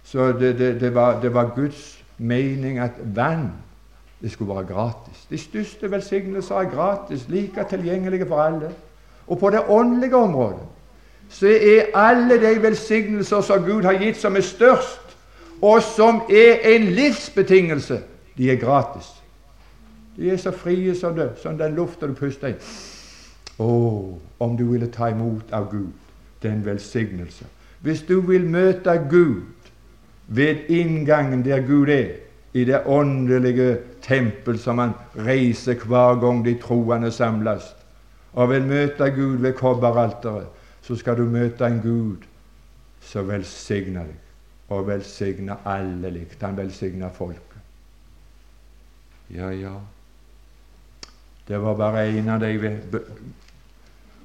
[0.03, 3.51] Så det, det, det, var, det var Guds mening at vann
[4.21, 5.27] det skulle være gratis.
[5.29, 8.71] De største velsignelser er gratis, like tilgjengelige for alle.
[9.27, 10.65] Og på det åndelige området
[11.29, 15.17] så er alle de velsignelser som Gud har gitt, som er størst,
[15.61, 17.99] og som er en livsbetingelse,
[18.37, 19.05] de er gratis.
[20.17, 22.61] De er så frie som, det, som den lufta du puster inn.
[23.59, 23.69] Å,
[24.39, 25.91] om du ville ta imot av Gud
[26.43, 27.45] den velsignelse.
[27.81, 29.41] Hvis du vil møte Gud
[30.27, 32.09] ved inngangen der Gud er,
[32.53, 37.75] i det åndelige tempel som han reiser hver gang de troende samles,
[38.33, 40.47] og vil møte Gud ved kobberalteret,
[40.81, 42.25] så skal du møte en Gud
[43.01, 44.15] som velsigner deg,
[44.69, 46.41] og velsigner alle likt.
[46.43, 47.43] Han velsigner folket.
[49.29, 49.75] Ja, ja
[51.47, 52.75] Det var bare en av de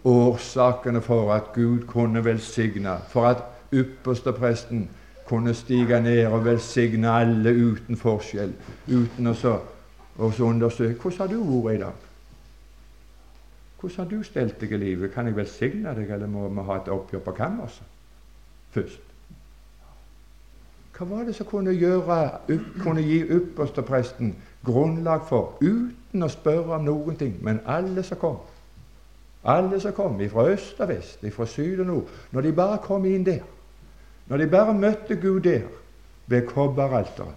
[0.04, 4.88] årsakene for at Gud kunne velsigne, for at ypperstepresten
[5.32, 8.50] kunne stige ned og velsigne alle uten forskjell,
[8.88, 9.54] uten å så,
[10.20, 12.02] undersøke Hvordan har du vært i dag?
[13.80, 15.12] Hvordan har du stelt deg i livet?
[15.14, 17.88] Kan jeg velsigne deg, eller må vi ha et oppgjør på kammerset
[18.76, 19.08] først?
[20.98, 22.18] Hva var det som kunne, gjøre,
[22.82, 24.34] kunne gi ypperstepresten
[24.66, 28.36] grunnlag for, uten å spørre om noen ting, men alle som kom?
[29.48, 33.08] Alle som kom, fra øst og vest, fra syd og nord, når de bare kom
[33.08, 33.40] inn der
[34.32, 35.60] når de bare møtte Gud der,
[36.26, 37.34] ved kobberalteret,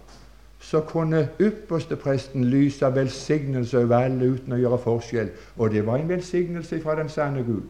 [0.59, 5.33] så kunne ypperstepresten lyse velsignelse over alle uten å gjøre forskjell.
[5.57, 7.67] Og det var en velsignelse fra den sanne Gud.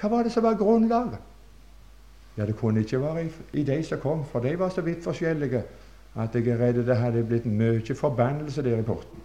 [0.00, 1.20] Hva var det som var grunnlaget?
[2.38, 5.62] Ja, Det kunne ikke være i, de som kom, for de var så vidt forskjellige
[6.16, 9.20] at jeg er redd det hadde blitt mye forbannelse der i porten.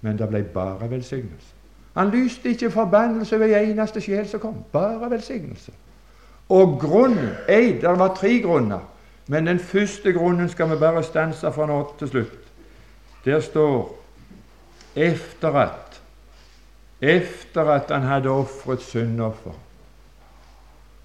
[0.00, 1.54] Men det ble bare velsignelse.
[1.94, 4.64] Han lyste ikke forbannelse en eneste sjel som kom.
[4.72, 5.72] Bare velsignelse.
[6.50, 8.80] Og grunnen ei, Det var tre grunner,
[9.26, 12.38] men den første grunnen skal vi bare stanse fra nå til slutt.
[13.24, 13.98] Der står
[14.96, 15.90] efter at
[17.00, 19.52] efter at han hadde ofret syndoffer.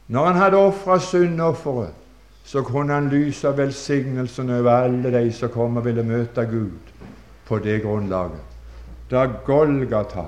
[0.07, 1.93] Når han hadde ofra syndofferet,
[2.43, 6.71] så kunne han lyse velsignelsen over alle de som kom og ville møte Gud
[7.45, 8.41] på det grunnlaget.
[9.11, 10.23] Da Golgata,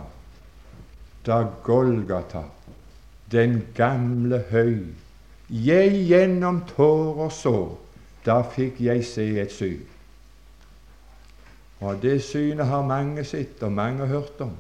[1.26, 2.42] da Golgata,
[3.32, 4.86] den gamle høy,
[5.50, 7.78] jeg gjennom tårer så,
[8.26, 9.86] da fikk jeg se et syn.
[11.80, 14.52] Og Det synet har mange sett og mange hørt om,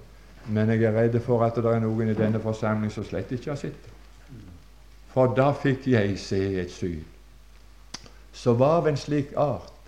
[0.47, 3.51] men jeg er redd for at det er noen i denne forsamling som slett ikke
[3.51, 3.93] har sett det.
[5.11, 7.05] For da fikk jeg se et syn
[8.37, 9.87] som var av en slik art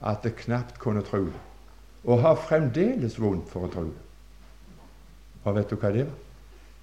[0.00, 1.40] at det knapt kunne tro det,
[2.08, 4.06] og har fremdeles vondt for å tro det.
[5.44, 6.16] Og vet du hva det var?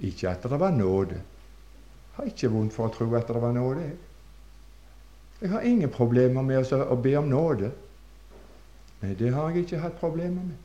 [0.05, 1.17] Ikke at det var nåde,
[2.17, 3.87] har ikke vondt for å tro at det var nåde.
[5.41, 7.69] Jeg har ingen problemer med å be om nåde.
[9.03, 10.55] Nei, det har jeg ikke hatt problemer med.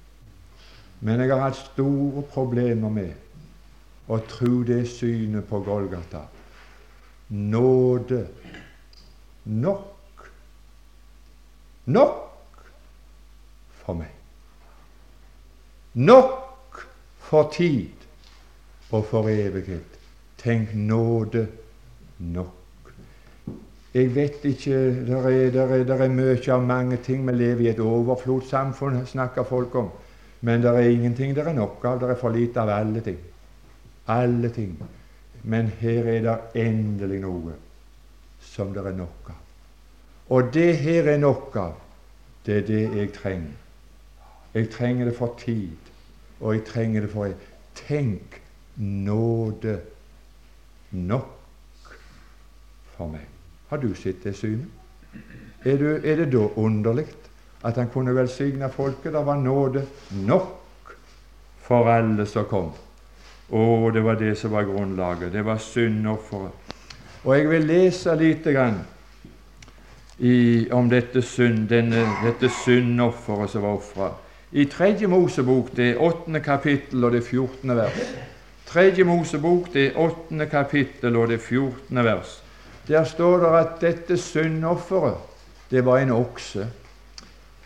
[1.05, 6.25] Men jeg har hatt store problemer med å tro det synet på Golgata.
[7.29, 8.23] Nåde
[9.45, 9.89] nok.
[11.85, 12.65] Nok
[13.83, 14.13] for meg.
[15.99, 16.85] Nok
[17.29, 18.07] for tid
[18.93, 19.92] og for evighet.
[20.43, 21.47] Tenk nåde
[22.19, 22.93] nok.
[23.95, 27.27] Jeg vet ikke der er, der er, der er mye av mange ting.
[27.27, 29.91] Vi lever i et overflodssamfunn, snakker folk om.
[30.41, 32.01] Men det er ingenting det er nok av.
[32.01, 33.19] Det er for lite av alle ting.
[34.09, 34.75] Alle ting.
[35.43, 37.55] Men her er det endelig noe
[38.41, 39.39] som det er nok av.
[40.33, 41.79] Og det her er nok av.
[42.47, 43.59] Det er det jeg trenger.
[44.55, 45.93] Jeg trenger det for tid,
[46.41, 47.31] og jeg trenger det for
[47.87, 48.41] Tenk
[48.77, 49.79] nåde
[50.93, 51.97] nok
[52.97, 53.27] for meg.
[53.69, 54.69] Har du sett det synet?
[55.65, 55.77] Er,
[56.17, 57.07] det da underlig
[57.65, 59.13] at han kunne velsigne folket?
[59.13, 59.87] Det var nåde
[60.27, 60.97] nok
[61.63, 62.73] for alle som kom.
[63.53, 65.33] Å, det var det som var grunnlaget.
[65.33, 66.75] Det var syndofferet.
[67.23, 68.81] Og jeg vil lese lite grann
[70.19, 74.11] i, om dette, synd, denne, dette syndofferet som var ofra.
[74.53, 78.03] I Tredje Mosebok, det åttende kapittel og det fjortende vers.
[78.73, 82.39] Tredje Mosebok, det åttende kapittel og det fjortende vers.
[82.89, 85.19] Der står det at dette syndofferet,
[85.71, 86.67] det var en okse.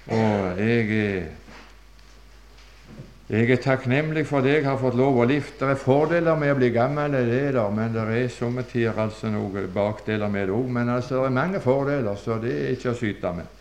[0.07, 1.23] Og jeg er,
[3.29, 5.63] jeg er takknemlig for det jeg har fått lov å lifte.
[5.63, 8.99] Det er fordeler med å bli gammel, det er der, men det er somme tider
[9.07, 10.69] altså noen bakdeler med det òg.
[10.75, 13.53] Men altså, det er mange fordeler, så det er ikke å syte med.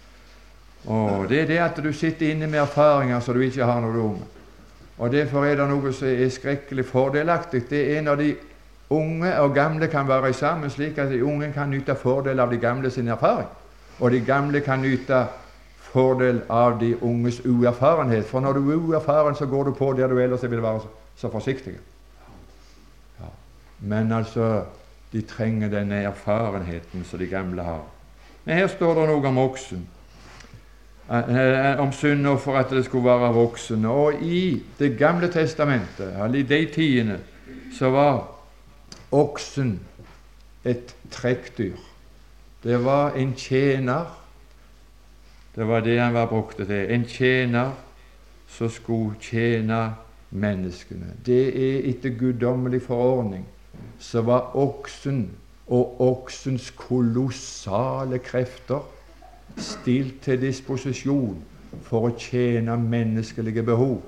[0.85, 4.01] Og Det er det at du sitter inne med erfaringer som du ikke har er
[4.01, 4.21] ung.
[4.97, 7.65] Og Derfor er det noe som er skrekkelig fordelaktig.
[7.69, 8.35] Det er når de
[8.89, 12.57] unge og gamle kan være sammen, slik at de unge kan nyte fordel av de
[12.57, 13.47] gamle sin erfaring.
[13.99, 15.25] Og de gamle kan nyte
[15.79, 18.25] fordel av de unges uerfarenhet.
[18.25, 20.87] For når du er uerfaren, så går du på der du ellers vil være så,
[21.15, 21.73] så forsiktig.
[23.19, 23.31] Ja.
[23.79, 24.63] Men altså,
[25.13, 27.83] de trenger denne erfarenheten som de gamle har.
[28.45, 29.87] Men her står det noe om oksen.
[31.09, 33.85] Eh, eh, om synda for at det skulle være voksen.
[33.85, 37.19] Og i Det gamle testamentet, eller i de tidene,
[37.77, 38.27] så var
[39.11, 39.79] oksen
[40.65, 41.75] et trekkdyr.
[42.63, 44.05] Det var en tjener.
[45.55, 46.91] Det var det han var brukt til.
[46.91, 47.71] En tjener
[48.47, 49.95] som skulle tjene
[50.31, 51.13] menneskene.
[51.25, 53.45] Det er etter guddommelig forordning.
[53.99, 55.29] Så var oksen
[55.67, 58.81] og oksens kolossale krefter
[59.57, 61.37] stilt til disposisjon
[61.85, 64.01] for å tjene menneskelige behov.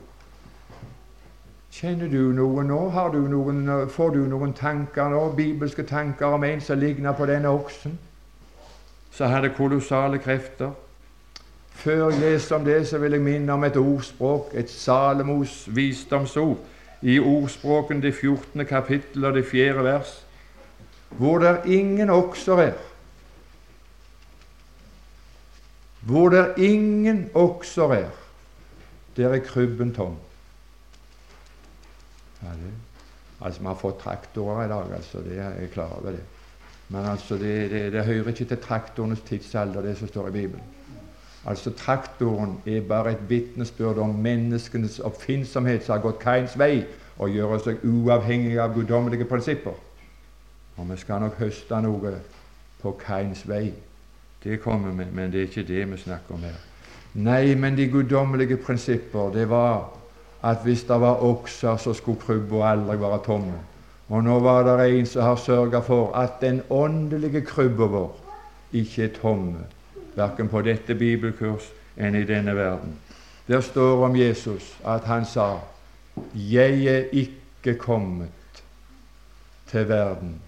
[1.78, 2.80] Kjenner du noe nå?
[3.14, 7.52] Du noen, får du noen tanker nå, bibelske tanker om en som ligner på denne
[7.54, 7.98] oksen?
[9.12, 10.72] Som hadde kolossale krefter?
[11.78, 16.58] Før jeg leser om det, så vil jeg minne om et ordspråk, et Salomos visdomsord,
[17.02, 18.66] i ordspråken det 14.
[18.66, 19.84] kapittel og det 4.
[19.84, 20.16] vers,
[21.10, 22.74] hvor det ingen okser er,
[26.08, 28.10] Hvor det ingen okser er,
[29.18, 30.16] der er krybben tom.
[32.44, 32.72] Ja, det.
[33.42, 36.12] Altså, Vi har fått traktorer i dag, altså, det er jeg klar over.
[36.12, 36.24] det.
[36.90, 40.64] Men altså, det, det, det hører ikke til traktorenes tidsalder, det som står i Bibelen.
[41.46, 46.86] Altså, Traktoren er bare et vitnesbyrd om menneskenes oppfinnsomhet som har gått Kains vei,
[47.18, 49.76] og gjør seg uavhengig av guddommelige prinsipper.
[50.78, 52.12] Og vi skal nok høste noe
[52.82, 53.72] på Kains vei.
[54.44, 56.58] Det kommer vi, men det er ikke det vi snakker om her.
[57.14, 59.90] Nei, men de guddommelige prinsipper, det var
[60.44, 63.58] at hvis det var okser, så skulle krybba aldri være tomme.
[64.10, 68.16] Og nå var det en som har sørga for at den åndelige krybba vår
[68.74, 69.66] ikke er tomme,
[70.16, 72.96] verken på dette bibelkurs enn i denne verden.
[73.48, 75.60] Der står om Jesus at han sa
[76.36, 78.64] 'Jeg er ikke kommet
[79.68, 80.42] til verden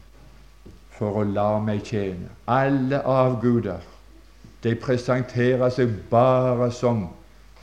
[1.00, 2.28] for å la meg tjene.
[2.52, 3.80] Alle avguder
[4.64, 7.08] de presenterer seg bare som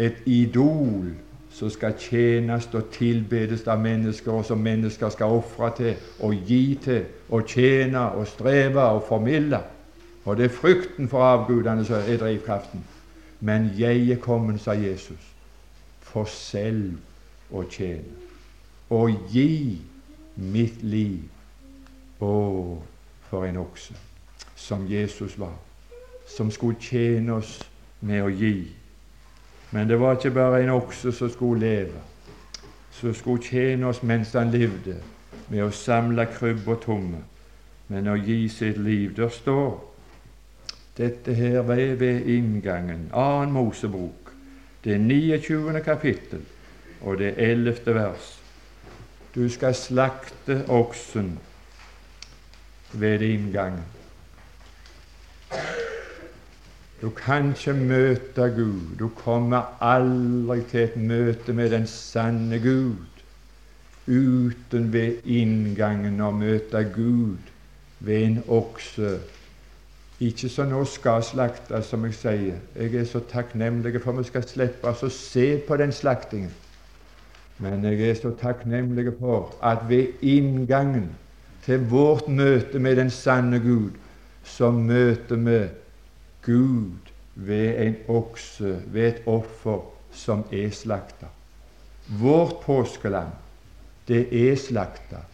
[0.01, 1.12] et idol
[1.53, 6.76] som skal tjenes og tilbedes av mennesker, og som mennesker skal ofre til og gi
[6.84, 9.62] til og tjene og streve og formidle.
[10.24, 12.84] Og det er frykten for avgudene som er drivkraften.
[13.41, 15.32] Men jeg er kommet, sa Jesus,
[16.01, 16.97] for selv
[17.53, 18.26] å tjene
[18.91, 19.78] og gi
[20.37, 21.24] mitt liv.
[22.22, 22.32] Å,
[23.30, 23.94] for en okse
[24.56, 25.54] som Jesus var,
[26.36, 27.58] som skulle tjene oss
[28.00, 28.66] med å gi.
[29.70, 32.00] Men det var ikke bare en okse som skulle leve,
[32.90, 34.96] som skulle tjene oss mens han levde,
[35.48, 37.20] med å samle krybb og tomme,
[37.88, 39.12] men å gi sitt liv.
[39.14, 39.76] Der står
[40.96, 44.32] dette her ved, ved inngangen, annen Mosebok,
[44.84, 45.82] det 29.
[45.84, 46.42] kapittel
[47.02, 47.94] og det 11.
[47.94, 48.32] vers.
[49.34, 51.36] Du skal slakte oksen
[52.93, 53.84] ved inngangen.
[57.03, 58.97] Du kan ikke møte Gud.
[58.99, 62.97] Du kommer aldri til et møte med den sanne Gud
[64.07, 67.51] uten ved inngangen å møte Gud
[68.01, 69.18] ved en okse.
[70.20, 72.62] Ikke som nå skal slaktes, som jeg sier.
[72.76, 76.55] Jeg er så takknemlig for at vi skal slippe å se på den slaktingen.
[77.59, 81.11] Men jeg er så takknemlig for at ved inngangen
[81.66, 83.90] til vårt møte med den sanne Gud,
[84.44, 85.60] så møter vi
[86.46, 91.26] Gud ved en okse, ved et offer som er slakta.
[92.06, 93.34] Vårt påskeland,
[94.08, 95.24] det er slakta.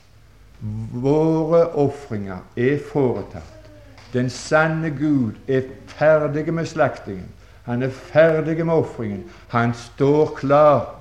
[0.92, 3.68] Våre ofringer er foretatt.
[4.12, 7.28] Den sanne Gud er ferdig med slaktingen.
[7.64, 9.24] Han er ferdig med ofringen.
[9.48, 10.94] Han står klar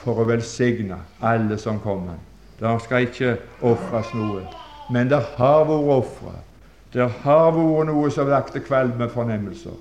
[0.00, 2.16] for å velsigne alle som kommer.
[2.60, 4.42] Der skal ikke ofres noe.
[4.90, 6.34] Men det har vært ofre.
[6.92, 9.76] Det har vært noe som vakte kvalme fornemmelser.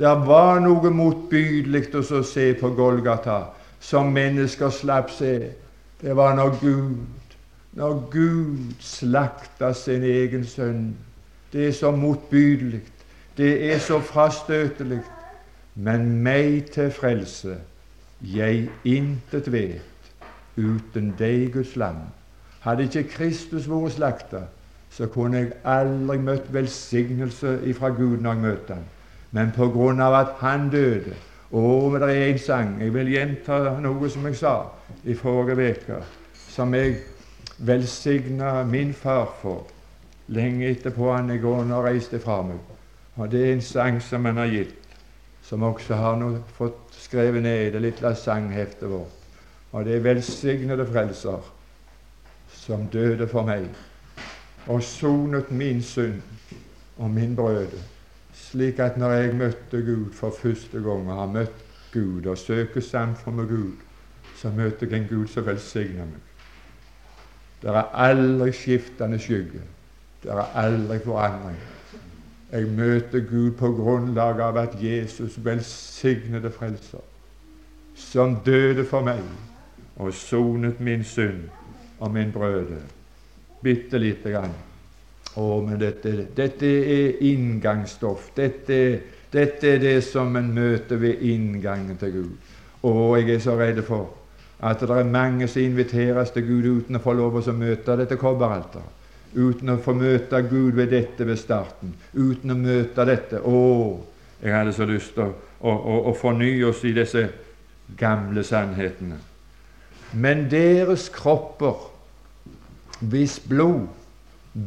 [0.00, 3.50] Det var noe motbydelig å se på Golgata,
[3.80, 5.34] som mennesker slapp se.
[6.00, 7.34] Det var når Gud,
[7.76, 10.94] når Gud slakta sin egen sønn.
[11.52, 12.80] Det er så motbydelig.
[13.36, 15.00] Det er så frastøtelig.
[15.74, 17.56] Men meg til frelse
[18.20, 20.10] jeg intet vet
[20.56, 22.02] uten deg, Guds lam.
[22.60, 24.44] Hadde ikke Kristus vært slakta,
[24.90, 28.88] så kunne jeg aldri møtt velsignelse ifra Gud når jeg møtte ham.
[29.30, 31.14] Men på grunn av at han døde,
[31.50, 34.54] men det er en sang Jeg vil gjenta noe som jeg sa
[35.04, 36.02] i forrige uke,
[36.50, 36.96] som jeg
[37.58, 39.66] velsigna min far for
[40.28, 42.58] lenge etterpå han i går og reiste fra meg.
[43.16, 44.94] Og det er en sang som han har gitt,
[45.42, 49.16] som også har nå fått skrevet ned i det lille sangheftet vårt.
[49.72, 51.59] Og det er 'Velsignede Frelser',
[52.52, 53.68] som døde for meg
[54.66, 56.22] og sonet min synd
[56.96, 57.80] og min brøde,
[58.34, 62.80] slik at når jeg møtte Gud for første gang og har møtt Gud og søker
[62.80, 63.72] samfunn med Gud,
[64.36, 66.20] så møter jeg en Gud som velsigner meg.
[67.62, 69.60] Det er aldri skiftende skygge.
[70.22, 71.58] Det er aldri forandring.
[72.52, 77.02] Jeg møter Gud på grunnlag av at Jesus velsignede frelser,
[77.94, 79.22] som døde for meg
[79.96, 81.48] og sonet min synd
[82.00, 82.80] og min brøde.
[83.62, 84.54] Bitte lite grann.
[85.36, 88.32] Å, men dette, dette er inngangsstoff.
[88.36, 88.78] Dette,
[89.30, 92.54] dette, er det som en møter ved inngangen til Gud.
[92.82, 94.16] Å, jeg er så redd for
[94.60, 98.18] at det er mange som inviteres til Gud uten å få lov å møte dette
[98.20, 98.96] kobberalteret.
[99.30, 101.94] Uten å få møte Gud ved dette ved starten.
[102.12, 103.38] Uten å møte dette.
[103.38, 103.60] Å,
[104.42, 107.28] jeg hadde så lyst til å, å, å, å fornye oss i disse
[108.00, 109.20] gamle sannhetene.
[110.18, 111.89] Men deres kropper,
[113.00, 113.86] hvis blod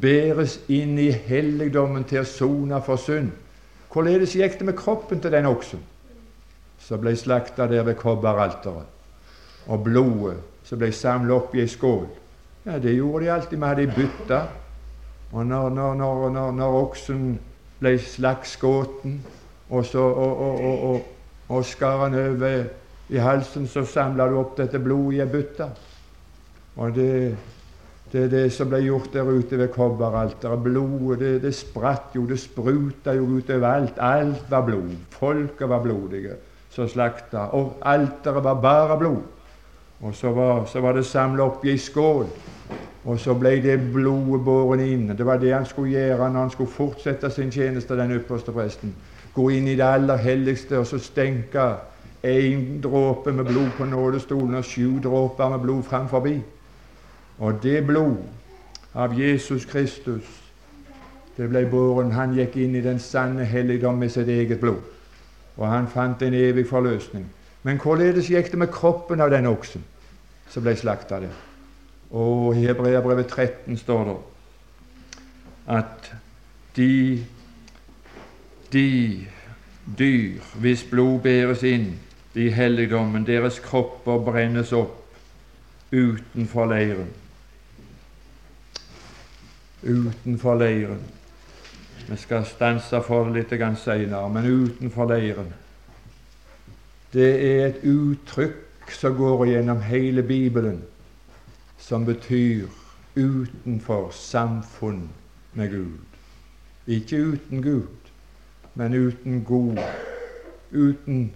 [0.02, 3.32] bæres inn i helligdommen til å sone for synd
[3.94, 5.82] Hvorledes gikk det med kroppen til den oksen
[6.82, 8.90] som ble slakta der ved kobberalteret?
[9.70, 12.08] Og blodet som ble samla opp i ei skål?
[12.66, 13.58] Ja, det gjorde de alltid.
[13.60, 14.40] Vi hadde ei bytte.
[15.32, 17.38] Og når, når, når, når, oksen
[17.80, 19.16] ble slagsskåten
[19.70, 21.08] og, så, og, og, og,
[21.50, 22.66] og skar han over
[23.10, 25.70] i halsen, så samla du opp dette blodet i ei bytte.
[26.76, 27.14] Og det,
[28.14, 30.62] det er det som ble gjort der ute ved kobberalteret.
[30.62, 33.98] Blodet det, det spratt jo, det spruta jo utover alt.
[33.98, 34.92] Alt var blod.
[35.10, 36.36] Folket var blodige
[36.70, 37.48] som slakta.
[37.58, 39.24] Og alteret var bare blod.
[40.02, 42.28] Og så var, så var det samla oppi ei skål.
[43.04, 45.10] Og så ble det blodet båret inn.
[45.18, 48.94] Det var det han skulle gjøre når han skulle fortsette sin tjeneste, den ypperste presten.
[49.34, 51.72] Gå inn i det aller helligste og så stenke
[52.24, 56.38] én dråpe med blod på nådestolen og sju dråper med blod fram forbi.
[57.44, 58.18] Og det blod
[58.96, 60.26] av Jesus Kristus,
[61.38, 64.84] det ble båren Han gikk inn i den sanne helligdom med sitt eget blod.
[65.58, 67.26] Og han fant en evig forløsning.
[67.64, 69.84] Men hvorledes gikk det med kroppen av den oksen?
[70.54, 71.34] som ble slakta der.
[72.14, 74.18] Og i Hebreabrevet 13 står det
[75.74, 76.10] at
[76.76, 77.26] de,
[78.74, 78.88] de
[79.98, 81.94] dyr hvis blod bæres inn
[82.36, 85.00] i helligdommen, deres kropper brennes opp
[85.94, 87.10] utenfor leiren.
[89.84, 91.02] Utenfor leiren.
[92.10, 95.54] Vi skal stanse for det litt seinere, men utenfor leiren.
[97.14, 100.82] Det er et uttrykk som går gjennom hele Bibelen,
[101.78, 102.68] som betyr
[103.16, 105.10] utenfor samfunn
[105.54, 106.00] med Gud.
[106.88, 108.12] Ikke uten Gud,
[108.76, 109.78] men uten god,
[110.72, 111.32] uten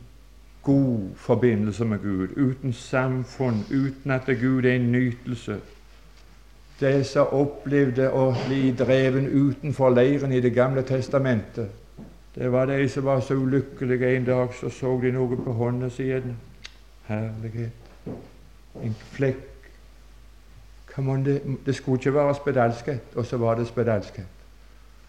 [0.64, 5.60] god forbindelse med Gud, uten samfunn, uten at Gud er en nytelse.
[6.80, 11.70] De som opplevde å bli dreven utenfor leiren i Det gamle testamentet,
[12.36, 15.90] det var de som var så ulykkelige en dag, så så de noe på hånda
[15.90, 16.36] siden
[17.08, 17.72] herlighet.
[18.84, 19.44] En flekk.
[20.98, 24.26] Det, det, skulle ikke være spedalskhet, og så var det spedalskhet.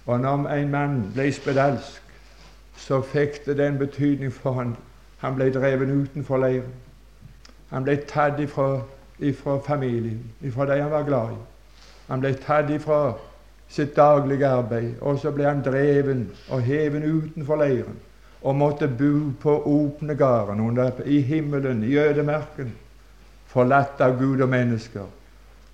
[0.06, 2.02] Og når en mann ble spedalsk,
[2.76, 4.76] så fikk det den betydning for han
[5.18, 6.74] Han ble dreven utenfor leiren.
[7.70, 8.82] Han ble tatt ifra,
[9.18, 11.38] ifra familien, ifra de han var glad i.
[12.08, 13.14] Han ble tatt ifra
[13.68, 17.98] sitt daglige arbeid, og så ble han dreven og heven utenfor leiren
[18.42, 22.72] og måtte bo på åpne gården i himmelen, i ødemarken,
[23.46, 25.06] forlatt av Gud og mennesker.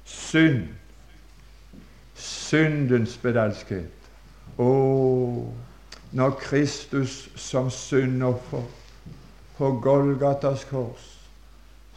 [0.04, 0.68] Synd,
[2.14, 4.08] syndens spedalskhet.
[4.58, 4.70] Å,
[6.12, 8.64] når Kristus som syndoffer
[9.58, 11.10] på Golgatas kors,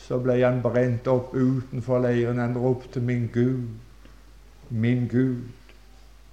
[0.07, 2.39] så ble han brent opp utenfor leiren.
[2.39, 3.67] Han ropte, 'Min Gud,
[4.69, 5.41] min Gud,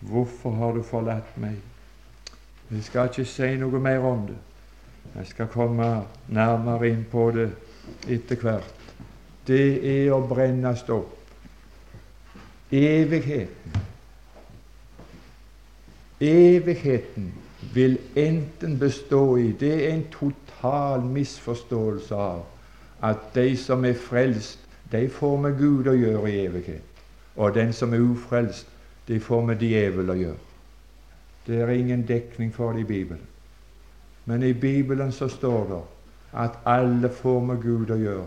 [0.01, 1.63] hvorfor har du forlatt meg?'
[2.71, 4.37] Jeg skal ikke si noe mer om det.
[5.15, 5.89] Jeg skal komme
[6.29, 7.51] nærmere inn på det
[8.09, 8.95] etter hvert.
[9.47, 11.13] Det er å brennes opp.
[12.73, 13.77] Evigheten.
[16.21, 17.33] Evigheten
[17.75, 22.43] vil enten bestå i Det er en total misforståelse av
[23.03, 24.59] at de som er frelst,
[24.93, 26.94] de får med Gud å gjøre i evighet.
[27.37, 28.69] Og den som er ufrelst,
[29.09, 30.43] det får med djevel å gjøre.
[31.47, 33.27] Det er ingen dekning for det i Bibelen.
[34.25, 35.83] Men i Bibelen så står det
[36.41, 38.27] at alle får med Gud å gjøre.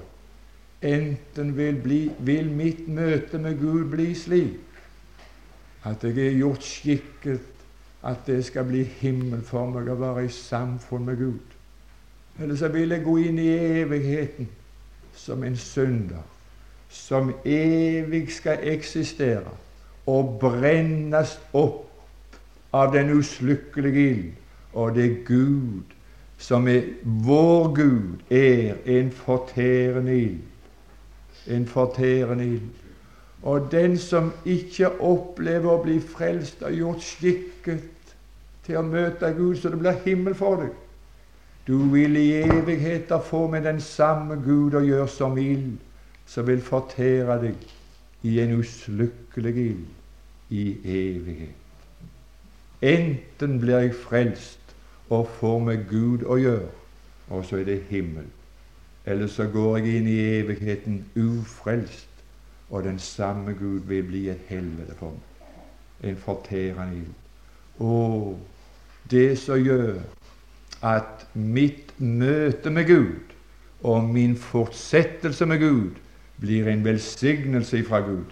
[0.86, 4.64] Enten vil, bli, vil mitt møte med Gud bli slik
[5.88, 7.58] at jeg er gjort skikket
[8.06, 11.56] at det skal bli himmel for meg å være i samfunn med Gud.
[12.40, 13.50] Eller så vil jeg gå inn i
[13.82, 14.50] evigheten
[15.18, 16.22] som en synder,
[16.90, 19.54] som evig skal eksistere
[20.08, 21.84] og brennes opp
[22.74, 24.34] av den uslukkelige ild.
[24.78, 25.98] Og det Gud
[26.38, 30.42] som er vår Gud, er en fortærende ild.
[31.48, 32.70] En fortærende ild.
[33.44, 38.14] Og den som ikke opplever å bli frelst, og gjort skikket
[38.66, 40.74] til å møte Gud, så det blir himmel for deg.
[41.68, 45.78] Du vil i evigheter få med den samme Gud å gjøre som ild,
[46.28, 47.68] som vil fortære deg
[48.28, 49.86] i en uslukkelig ild
[50.50, 51.56] i evighet.
[52.82, 54.76] Enten blir jeg frelst
[55.10, 56.74] og får med Gud å gjøre,
[57.30, 58.28] og så er det himmel.
[59.08, 62.08] Eller så går jeg inn i evigheten ufrelst
[62.70, 65.54] og den samme Gud vil bli et helvete for meg.
[66.12, 67.14] En fortærende ild.
[67.80, 68.36] Å,
[69.12, 70.02] det som gjør
[70.86, 73.34] at mitt møte med Gud
[73.88, 76.04] og min fortsettelse med Gud
[76.40, 78.26] blir en velsignelse fra Gud,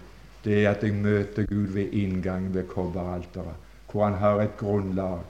[0.44, 3.56] det er at jeg møter Gud ved inngangen ved kobberalteret,
[3.90, 5.24] hvor han har et grunnlag.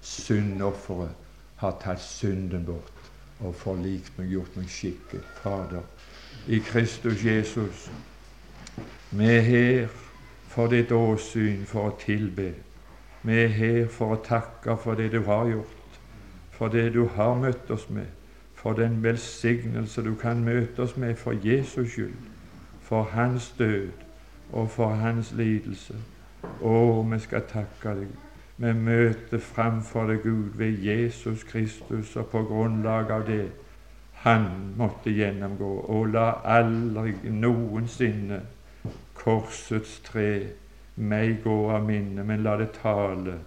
[0.00, 1.10] Syndofferet
[1.56, 3.10] har tatt synden bort
[3.40, 5.24] og forlikt meg, gjort meg skikket.
[5.42, 5.82] Fader,
[6.46, 7.88] i Kristus Jesus
[9.10, 9.86] vi er her
[10.48, 12.50] for ditt åsyn, for å tilbe.
[13.24, 15.98] Vi er her for å takke for det du har gjort,
[16.52, 18.06] for det du har møtt oss med,
[18.58, 22.14] for den velsignelse du kan møte oss med for Jesus skyld,
[22.82, 23.88] for hans død
[24.52, 25.94] og for hans lidelse.
[26.62, 26.72] Å,
[27.06, 28.10] vi skal takke deg.
[28.58, 33.44] Vi møter framfor deg, Gud, ved Jesus Kristus, og på grunnlag av det
[34.24, 35.70] han måtte gjennomgå.
[35.94, 36.26] Og la
[36.58, 38.42] aldri noensinne
[39.14, 40.30] korsets tre
[40.96, 43.38] meg gå av minne, men la det tale,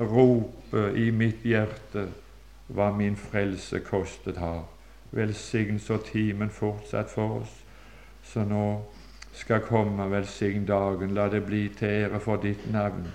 [0.00, 2.08] rope i mitt hjerte
[2.66, 4.64] hva min frelse kostet har.
[5.10, 7.64] Velsign så timen fortsatt for oss,
[8.22, 8.64] så nå
[9.32, 11.14] skal komme, velsign dagen.
[11.14, 13.06] La det bli til ære for ditt navn,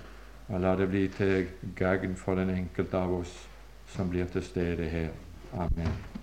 [0.48, 3.36] og la det bli til gagn for den enkelte av oss
[3.96, 5.12] som blir til stede her.
[5.54, 6.19] Amen.